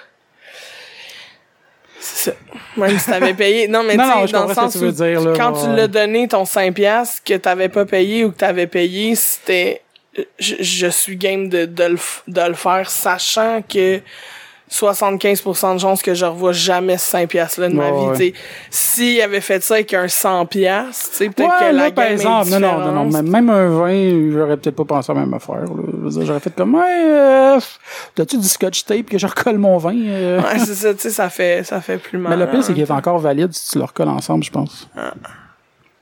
[2.02, 2.38] C'est ça.
[2.78, 3.68] Même si t'avais payé...
[3.68, 5.64] Non, mais Non, dans le sens ce que tu veux où dire, là, quand ouais,
[5.64, 9.82] tu l'as donné, ton 5 piastres, que t'avais pas payé ou que t'avais payé, c'était...
[10.40, 14.02] Je, je suis game de, de, le, de le faire, sachant que
[14.70, 18.06] 75% de chances que je revois jamais ce 5 piastres là de ma Ouais, vie,
[18.08, 18.18] ouais.
[18.18, 18.34] tu sais.
[18.70, 21.92] S'il avait fait ça avec un 100 piastres, tu sais, peut-être Ouais, que là, la
[21.92, 25.12] par exemple, est non, non, non, non, même, même un vin, j'aurais peut-être pas pensé
[25.12, 25.64] à la même affaire.
[26.08, 27.60] J'aurais fait comme, ouais, euh,
[28.16, 29.96] t'as-tu du scotch tape que je recolle mon vin?
[29.96, 30.42] euh?
[30.42, 32.38] Ouais, c'est ça, tu sais, ça fait, ça fait plus mal.
[32.38, 34.88] Mais le pire, c'est qu'il est encore valide si tu le recolles ensemble, je pense.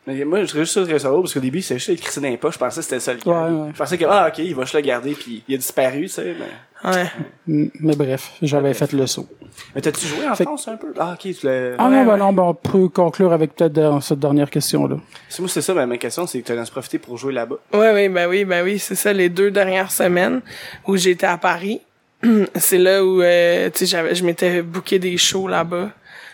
[0.05, 2.37] Mais moi, je serais juste très solo parce qu'au début, c'était juste écrit dans les
[2.37, 2.53] poches.
[2.53, 3.29] Je pensais que c'était ça le cas.
[3.29, 3.69] Ouais, ouais.
[3.73, 6.07] Je pensais que, ah, ok, il va juste le garder puis il a disparu, tu
[6.07, 6.33] sais.
[6.39, 6.45] Mais,
[6.83, 7.05] Ouais.
[7.47, 9.27] Mais bref, j'avais fait le saut.
[9.73, 10.93] mais t'as-tu joué en Fait- France un peu?
[10.99, 11.73] Ah, ok, tu l'as.
[11.77, 12.17] Ah Ouais, non, ben ouais.
[12.19, 14.97] non, ben on peut conclure avec peut-être dans cette dernière question-là.
[15.29, 17.55] C'est moi, c'est ça, ma, ma question, c'est que tu as profité pour jouer là-bas.
[17.73, 20.41] Ouais, oui, ben oui, ben oui, c'est ça, les deux dernières semaines
[20.85, 21.81] où j'étais à Paris.
[22.55, 25.89] c'est là où, euh, tu sais, j'avais, je m'étais booké des shows là-bas.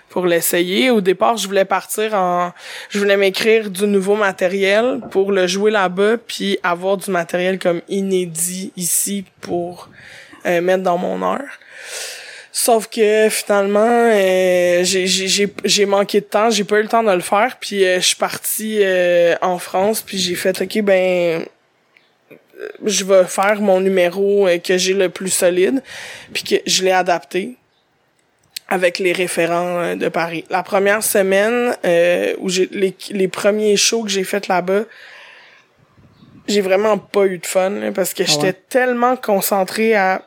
[0.10, 0.92] pour l'essayer.
[0.92, 2.52] Au départ, je voulais partir en,
[2.90, 7.82] je voulais m'écrire du nouveau matériel pour le jouer là-bas, puis avoir du matériel comme
[7.90, 9.90] inédit ici pour
[10.46, 11.60] euh, mettre dans mon heure.
[12.56, 17.20] Sauf que finalement, euh, j'ai manqué de temps, j'ai pas eu le temps de le
[17.20, 21.44] faire, puis euh, je suis partie euh, en France, puis j'ai fait ok ben
[22.86, 25.82] je vais faire mon numéro que j'ai le plus solide,
[26.32, 27.58] puis que je l'ai adapté
[28.68, 30.46] avec les référents de Paris.
[30.52, 31.76] La première semaine
[32.38, 34.84] où j'ai les, les premiers shows que j'ai fait là-bas,
[36.48, 40.22] j'ai vraiment pas eu de fun parce que ah j'étais tellement concentré à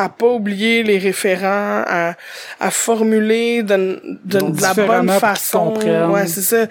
[0.00, 2.14] à pas oublier les référents, à,
[2.58, 5.74] à formuler de, de, la bonne façon.
[5.74, 6.66] Ouais, c'est ça.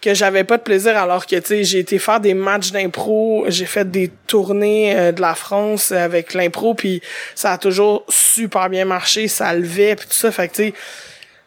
[0.00, 3.44] Que j'avais pas de plaisir alors que, tu sais, j'ai été faire des matchs d'impro,
[3.48, 7.02] j'ai fait des tournées euh, de la France avec l'impro, puis
[7.34, 10.32] ça a toujours super bien marché, ça levait, puis tout ça.
[10.32, 10.74] Fait que, tu sais,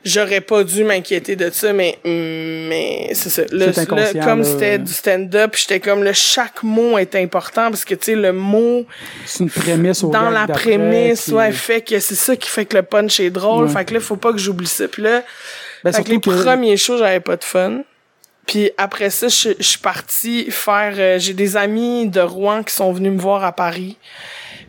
[0.04, 3.44] j'aurais pas dû m'inquiéter de ça mais mais c'est ça.
[3.52, 8.06] Le, comme c'était du stand-up j'étais comme le chaque mot est important parce que tu
[8.06, 8.86] sais le mot
[9.26, 12.78] c'est une prémisse au dans la prémisse ouais fait que c'est ça qui fait que
[12.78, 13.70] le punch est drôle.
[13.70, 14.88] Fait que là faut pas que j'oublie ça.
[14.88, 15.24] Puis là
[15.84, 17.82] ben, fait que les premiers shows j'avais pas de fun.
[18.46, 22.92] Puis après ça je, suis partie faire euh, j'ai des amis de Rouen qui sont
[22.92, 23.98] venus me voir à Paris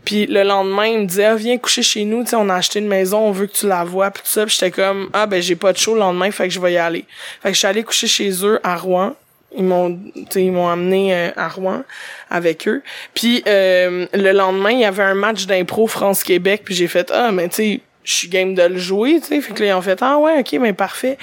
[0.05, 2.79] puis le lendemain, il me disait ah, viens coucher chez nous, tu on a acheté
[2.79, 4.47] une maison, on veut que tu la vois, puis tout ça.
[4.47, 6.77] J'étais comme ah ben j'ai pas de show le lendemain, fait que je vais y
[6.77, 7.05] aller.
[7.43, 9.15] Fait que je suis allée coucher chez eux à Rouen.
[9.57, 9.99] Ils m'ont
[10.35, 11.85] ils m'ont amené euh, à Rouen
[12.29, 12.83] avec eux.
[13.15, 17.31] Puis euh, le lendemain, il y avait un match d'impro France-Québec, puis j'ai fait ah
[17.33, 19.41] mais tu sais je suis game de le jouer, tu sais.
[19.41, 21.17] Fait que là, ils ont fait, ah ouais, ok, mais parfait.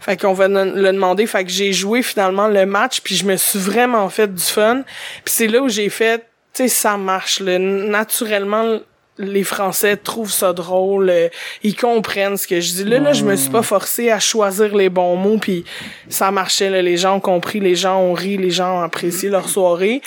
[0.00, 1.26] Fait qu'on va le demander.
[1.26, 4.82] Fait que j'ai joué finalement le match, puis je me suis vraiment fait du fun.
[5.24, 7.40] Puis c'est là où j'ai fait, tu sais, ça marche.
[7.40, 7.58] Là.
[7.58, 8.78] Naturellement,
[9.18, 11.28] les Français trouvent ça drôle, euh,
[11.62, 12.84] ils comprennent ce que je dis.
[12.84, 15.64] Là, là, je me suis pas forcé à choisir les bons mots, puis
[16.08, 16.70] ça marchait.
[16.70, 16.82] Là.
[16.82, 20.02] Les gens ont compris, les gens ont ri, les gens ont apprécié leur soirée.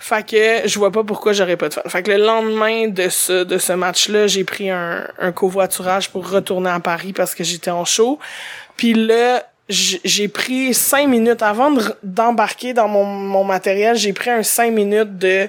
[0.00, 1.82] Fait que je vois pas pourquoi j'aurais pas de fun.
[1.86, 6.28] Fait que le lendemain de ce de ce match-là, j'ai pris un, un covoiturage pour
[6.28, 8.18] retourner à Paris parce que j'étais en show.
[8.76, 11.72] Puis là, j'ai pris cinq minutes avant
[12.02, 15.48] d'embarquer dans mon, mon matériel, j'ai pris un cinq minutes de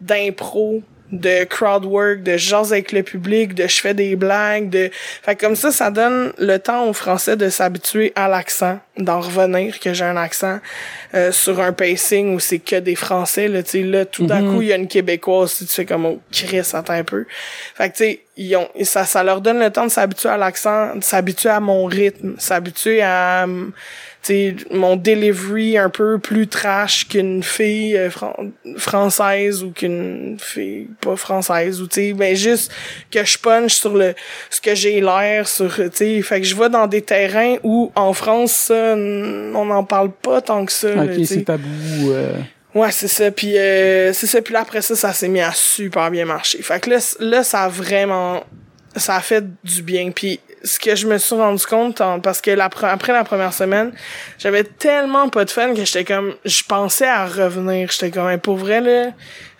[0.00, 0.82] d'impro,
[1.12, 4.90] de crowd work, de jaser avec le public, de je fais des blagues, de
[5.22, 9.78] fait comme ça ça donne le temps aux français de s'habituer à l'accent, d'en revenir
[9.80, 10.60] que j'ai un accent
[11.14, 14.40] euh, sur un pacing où c'est que des français là, tu sais là tout d'un
[14.40, 14.54] mhm.
[14.54, 17.26] coup il y a une québécoise, tu fais comme oh Chris attends un peu.
[17.74, 20.36] Fait que tu sais ils ont ça ça leur donne le temps de s'habituer à
[20.36, 23.46] l'accent, de s'habituer à mon rythme, s'habituer à
[24.26, 28.10] sais, mon delivery un peu plus trash qu'une fille euh,
[28.76, 32.72] française ou qu'une fille pas française ou tu sais ben juste
[33.10, 34.14] que je punch sur le
[34.50, 37.92] ce que j'ai l'air sur tu sais fait que je vais dans des terrains où
[37.94, 42.34] en France ça, on n'en parle pas tant que ça ok c'est tabou euh.
[42.74, 43.30] Ouais, c'est ça.
[43.30, 44.42] Puis euh, c'est ça.
[44.42, 46.60] Puis là, après ça, ça s'est mis à super bien marcher.
[46.60, 48.42] Fait que là, là, ça a vraiment...
[48.96, 50.10] Ça a fait du bien.
[50.10, 53.92] Puis ce que je me suis rendu compte parce que la, après la première semaine,
[54.38, 58.56] j'avais tellement pas de fun que j'étais comme je pensais à revenir, j'étais comme pour
[58.56, 59.10] vrai là,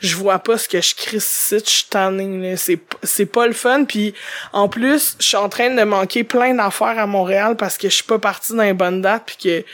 [0.00, 3.52] je vois pas ce que je crie ici, je suis là, c'est c'est pas le
[3.52, 3.84] fun.
[3.84, 4.14] Puis
[4.52, 7.94] en plus, je suis en train de manquer plein d'affaires à Montréal parce que je
[7.94, 9.66] suis pas partie dans les bonnes dates puis que tu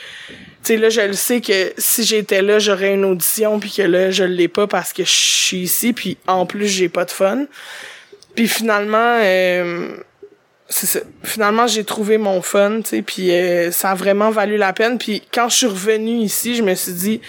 [0.63, 4.11] sais là je le sais que si j'étais là, j'aurais une audition puis que là
[4.11, 7.45] je l'ai pas parce que je suis ici puis en plus j'ai pas de fun.
[8.35, 9.95] Puis finalement euh,
[11.23, 14.97] Finalement, j'ai trouvé mon fun, tu sais, puis euh, ça a vraiment valu la peine.
[14.97, 17.21] Puis quand je suis revenue ici, je me suis dit,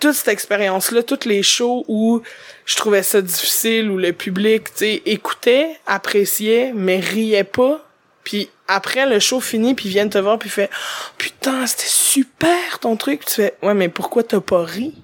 [0.00, 2.22] toute cette expérience-là, toutes les shows où
[2.64, 7.82] je trouvais ça difficile, où le public, tu sais, écoutait, appréciait, mais riait pas.
[8.24, 10.70] Puis après le show fini, puis viennent te voir, puis fait
[11.16, 13.20] putain, c'était super ton truc.
[13.20, 14.94] Puis tu fais ouais, mais pourquoi t'as pas ri?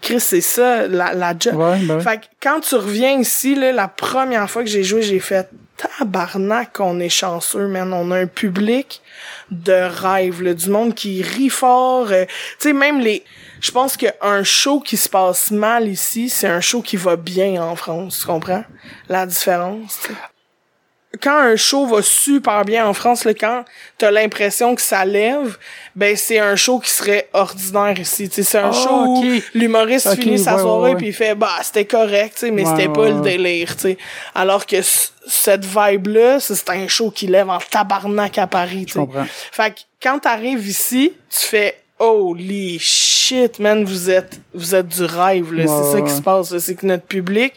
[0.00, 1.56] Chris, c'est ça, la, la job.
[1.56, 5.18] Ben fait que quand tu reviens ici, là, la première fois que j'ai joué, j'ai
[5.18, 5.48] fait
[5.78, 7.92] tabarnak on est chanceux, man.
[7.92, 9.02] On a un public
[9.50, 12.08] de rêve, là, du monde qui rit fort.
[12.10, 13.24] Euh, tu sais, même les...
[13.60, 17.60] Je pense qu'un show qui se passe mal ici, c'est un show qui va bien
[17.62, 18.64] en France, tu comprends?
[19.08, 20.06] La différence,
[21.20, 23.64] quand un show va super bien en France, là, quand
[23.96, 25.56] t'as l'impression que ça lève,
[25.96, 28.28] ben c'est un show qui serait ordinaire ici.
[28.30, 32.44] C'est un ah, show où l'humoriste finit sa soirée puis il fait bah c'était correct,
[32.52, 33.74] mais c'était pas le délire.
[33.76, 33.96] T'sais.
[34.34, 34.76] Alors que
[35.26, 38.86] cette vibe-là, c'est un show qui lève en tabarnak à Paris.
[39.52, 44.88] Fait que quand t'arrives ici, tu fais holy shit shit, man, vous êtes, vous êtes
[44.88, 45.64] du rêve, là.
[45.64, 46.58] Ouais, c'est ça qui se passe, là.
[46.60, 47.52] C'est que notre public,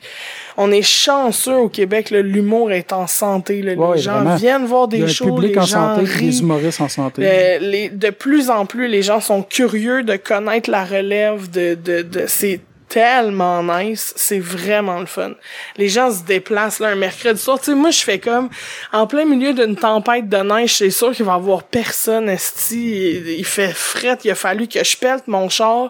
[0.57, 2.21] on est chanceux au Québec, là.
[2.21, 3.73] L'humour est en santé, là.
[3.73, 4.35] Ouais, les gens vraiment.
[4.35, 6.25] viennent voir des shows, public les en gens santé, rient.
[6.27, 7.21] des humoristes en santé.
[7.25, 11.75] Euh, les, de plus en plus, les gens sont curieux de connaître la relève de,
[11.75, 12.59] de, de c'est
[12.91, 15.31] tellement nice, c'est vraiment le fun.
[15.77, 17.57] Les gens se déplacent là un mercredi soir.
[17.57, 18.49] Tu sais, moi je fais comme
[18.91, 23.37] en plein milieu d'une tempête de neige, c'est sûr qu'il va y avoir personne esti.
[23.37, 25.89] Il, fait fret, il a fallu que je pète mon char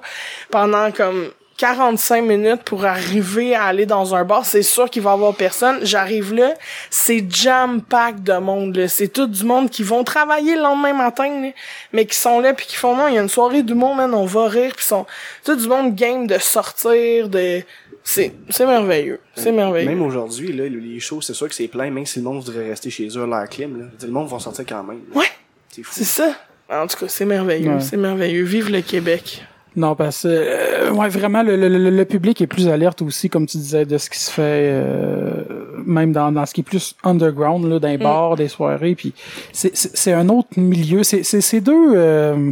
[0.52, 1.32] pendant comme
[1.62, 5.36] 45 minutes pour arriver à aller dans un bar, c'est sûr qu'il va y avoir
[5.36, 5.78] personne.
[5.84, 6.56] J'arrive là,
[6.90, 8.88] c'est jam-pack de monde, là.
[8.88, 11.50] C'est tout du monde qui vont travailler le lendemain matin, là,
[11.94, 14.12] mais qui sont là puis qui font non, il y a une soirée d'humour, man,
[14.16, 15.06] on va rire puis sont
[15.46, 17.62] tout du monde game de sortir, de,
[18.04, 19.20] c'est, c'est merveilleux.
[19.36, 19.88] C'est merveilleux.
[19.88, 22.70] Même aujourd'hui, là, les shows, c'est sûr que c'est plein, même si le monde voudrait
[22.70, 23.86] rester chez eux à l'air clim, là.
[24.02, 25.02] Le monde va sortir quand même.
[25.14, 25.20] là.
[25.20, 25.28] Ouais.
[25.70, 25.92] C'est fou.
[25.94, 26.34] C'est ça.
[26.68, 27.82] En tout cas, c'est merveilleux, Ouais.
[27.82, 28.46] c'est merveilleux.
[28.46, 29.44] Vive le Québec.
[29.76, 33.30] Non, parce que euh, ouais, vraiment, le, le, le- le public est plus alerte aussi,
[33.30, 35.44] comme tu disais, de ce qui se fait, euh,
[35.86, 38.96] même dans, dans ce qui est plus underground, là, dans les bars, des soirées.
[38.96, 39.14] Puis
[39.54, 41.04] c'est- un autre milieu.
[41.04, 41.94] C'est c'est- c'est deux.
[41.96, 42.52] euh,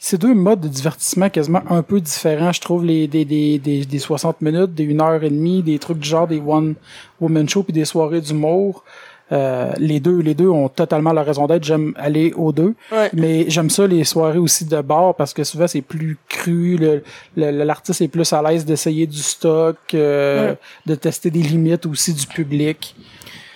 [0.00, 3.84] c'est deux modes de divertissement quasiment un peu différents, je trouve, les, des, des, des,
[3.84, 6.74] des 60 minutes, des 1 heure et demie, des trucs du genre des one
[7.20, 8.84] woman show puis des soirées d'humour.
[9.30, 11.62] Euh, les deux, les deux ont totalement leur raison d'être.
[11.64, 12.74] J'aime aller aux deux.
[12.90, 13.10] Ouais.
[13.12, 17.02] Mais j'aime ça les soirées aussi de bar parce que souvent c'est plus cru, le-
[17.36, 20.56] le- l'artiste est plus à l'aise d'essayer du stock, euh, Ouais.
[20.86, 22.96] de tester des limites aussi du public.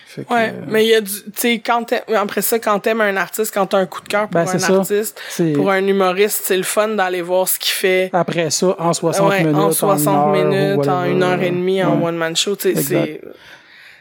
[0.05, 2.59] Fait que, Ouais, euh, mais il y a du, tu sais, quand t'aimes- après ça,
[2.59, 4.75] quand t'aimes un artiste, quand t'as un coup de cœur pour Ben, un c'est ça.
[4.75, 5.19] artiste,
[5.55, 8.11] pour un humoriste, c'est le fun d'aller voir ce qu'il fait.
[8.13, 11.49] après ça en 60 Ouais, minutes, en 60 une heure, minutes, en une heure et
[11.49, 12.09] demie, en Ouais.
[12.09, 13.21] one man show, tu sais, c'est,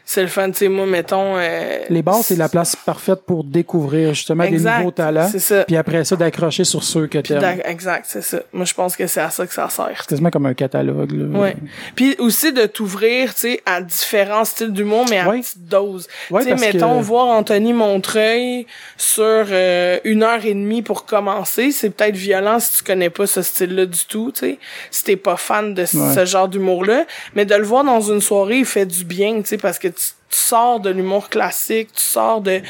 [0.04, 3.44] c'est le fun, tu sais, moi, mettons, euh, Les bars, c'est la place parfaite pour
[3.44, 5.28] découvrir justement Exact, des nouveaux talents.
[5.30, 5.64] c'est ça.
[5.64, 8.40] Puis après ça, d'accrocher sur ceux que d'ac- exact, c'est ça.
[8.52, 9.96] Moi, je pense que c'est à ça que ça sert.
[10.00, 11.12] C'est quasiment comme un catalogue.
[11.12, 11.38] Là.
[11.38, 11.56] Ouais.
[11.94, 15.40] Puis aussi de t'ouvrir, tu sais, à différents styles d'humour, mais à Ouais.
[15.40, 16.08] petite dose.
[16.30, 21.06] Ouais, tu sais, mettons, que- voir Anthony Montreuil sur euh, une heure et demie pour
[21.06, 24.58] commencer, c'est peut-être violent si tu connais pas ce style-là du tout, tu sais.
[24.90, 27.04] Si t'es pas fan de ce genre d'humour-là.
[27.34, 29.88] Mais de le voir dans une soirée, il fait du bien, tu sais, parce que
[29.92, 32.60] tu, tu sors de l'humour classique, tu sors de...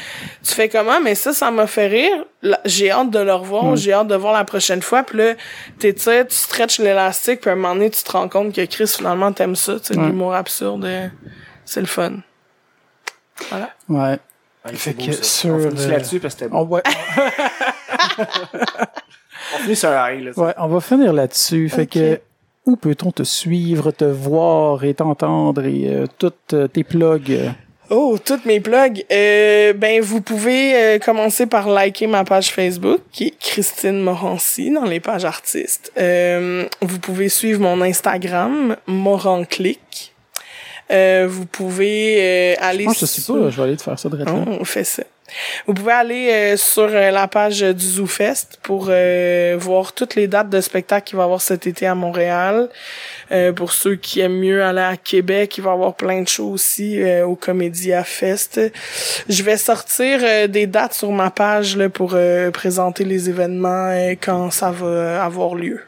[0.43, 0.99] Tu fais comment?
[1.01, 2.25] Mais ça, ça m'a fait rire.
[2.65, 3.77] J'ai hâte de le revoir, Ouais.
[3.77, 5.03] j'ai hâte de voir la prochaine fois.
[5.03, 5.33] Puis là,
[5.79, 8.87] t'étires, tu stretches l'élastique, puis à un moment donné, tu te rends compte que Chris,
[8.97, 10.83] finalement, t'aimes ça, tu sais, l'humour absurde.
[10.85, 11.07] euh,
[11.65, 12.13] C'est le fun.
[13.49, 13.69] Voilà.
[13.89, 14.19] Ouais.
[14.65, 15.23] Ouais, Fait c'est beau, que ça.
[15.23, 16.59] sur, On finit euh, là-dessus parce que c'était bon.
[16.59, 16.81] On va,
[19.55, 20.31] On finit sur un high, là.
[20.37, 21.69] ouais, on va finir là-dessus.
[21.69, 22.19] Fait que
[22.65, 27.51] où peut-on te suivre, te voir et t'entendre et euh, toutes euh, tes plugs?
[27.89, 29.05] Oh, toutes mes plugs.
[29.11, 34.71] Euh, ben, vous pouvez euh, commencer par liker ma page Facebook, qui est Christine Morancy,
[34.71, 35.91] dans les pages artistes.
[35.97, 40.13] Euh, vous pouvez suivre mon Instagram, Moranclick.
[40.91, 43.77] Euh, vous pouvez euh, aller Je pense que je sais sur- pas, je vais aller
[43.77, 45.03] te faire ça de Oh, on fait ça.
[45.67, 50.27] Vous pouvez aller euh, sur euh, la page du ZooFest pour euh, voir toutes les
[50.27, 52.69] dates de spectacles qu'il va y avoir cet été à Montréal.
[53.55, 56.51] Pour ceux qui aiment mieux aller à Québec, il va y avoir plein de shows
[56.51, 58.61] aussi au Comédia Fest.
[59.27, 62.15] Je vais sortir des dates sur ma page là, pour
[62.53, 65.81] présenter les événements quand ça va avoir lieu.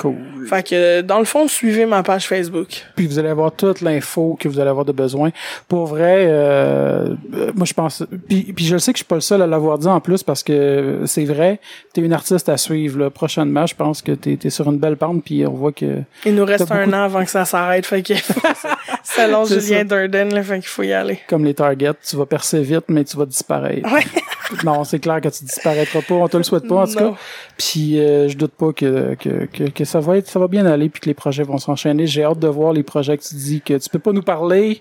[0.00, 0.16] Cool.
[0.48, 2.86] Fait que dans le fond, suivez ma page Facebook.
[2.96, 5.30] Puis vous allez avoir toute l'info que vous allez avoir de besoin.
[5.68, 8.02] Pour vrai, euh, euh, moi je pense.
[8.26, 10.22] Puis, puis je sais que je suis pas le seul à l'avoir dit en plus
[10.22, 11.60] parce que c'est vrai.
[11.92, 12.98] T'es une artiste à suivre.
[12.98, 13.10] Là.
[13.10, 15.22] Prochainement, je pense que t'es es sur une belle pente.
[15.22, 18.02] Puis on voit que Il nous reste un beaucoup an avant que ça s'arrête, fait
[18.02, 18.14] que
[19.14, 19.84] selon Julien.
[19.84, 21.18] Durden, là, fait qu'il faut y aller.
[21.28, 23.92] comme les targets, tu vas percer vite, mais tu vas disparaître.
[23.92, 24.02] Ouais.
[24.64, 26.14] non, c'est clair que tu disparaîtras pas.
[26.14, 27.12] On te le souhaite pas en tout Non.
[27.12, 27.18] cas.
[27.58, 30.66] Puis euh, je doute pas que, que, que, que ça va être ça va bien
[30.66, 32.06] aller puis que les projets vont s'enchaîner.
[32.06, 34.80] J'ai hâte de voir les projets que tu dis que tu peux pas nous parler.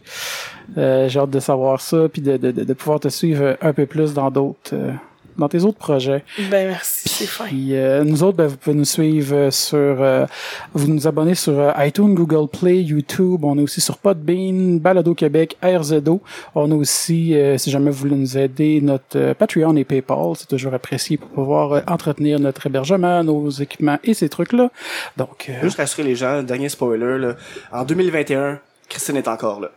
[0.78, 3.74] Euh, J'ai hâte de savoir ça puis de, de, de, de pouvoir te suivre un
[3.74, 4.92] peu plus dans d'autres euh,
[5.40, 6.24] dans tes autres projets.
[6.50, 7.46] Ben merci, c'est fin.
[7.46, 10.26] Puis euh, nous autres, ben, vous pouvez nous suivre euh, sur, euh,
[10.74, 13.44] vous nous abonnez sur euh, iTunes, Google Play, YouTube.
[13.44, 16.22] On est aussi sur Podbean, Balado Québec, RZO.
[16.56, 20.34] On a aussi, euh, si jamais vous voulez nous aider, notre euh, Patreon et PayPal.
[20.36, 24.70] C'est toujours apprécié pour pouvoir euh, entretenir notre hébergement, nos équipements et ces trucs-là.
[25.18, 27.36] Donc, euh, Juste rassurer les gens, dernier spoiler, là.
[27.72, 29.70] En 2021, Christine est encore là.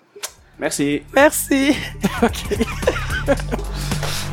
[0.59, 1.03] Merci.
[1.15, 1.75] Merci.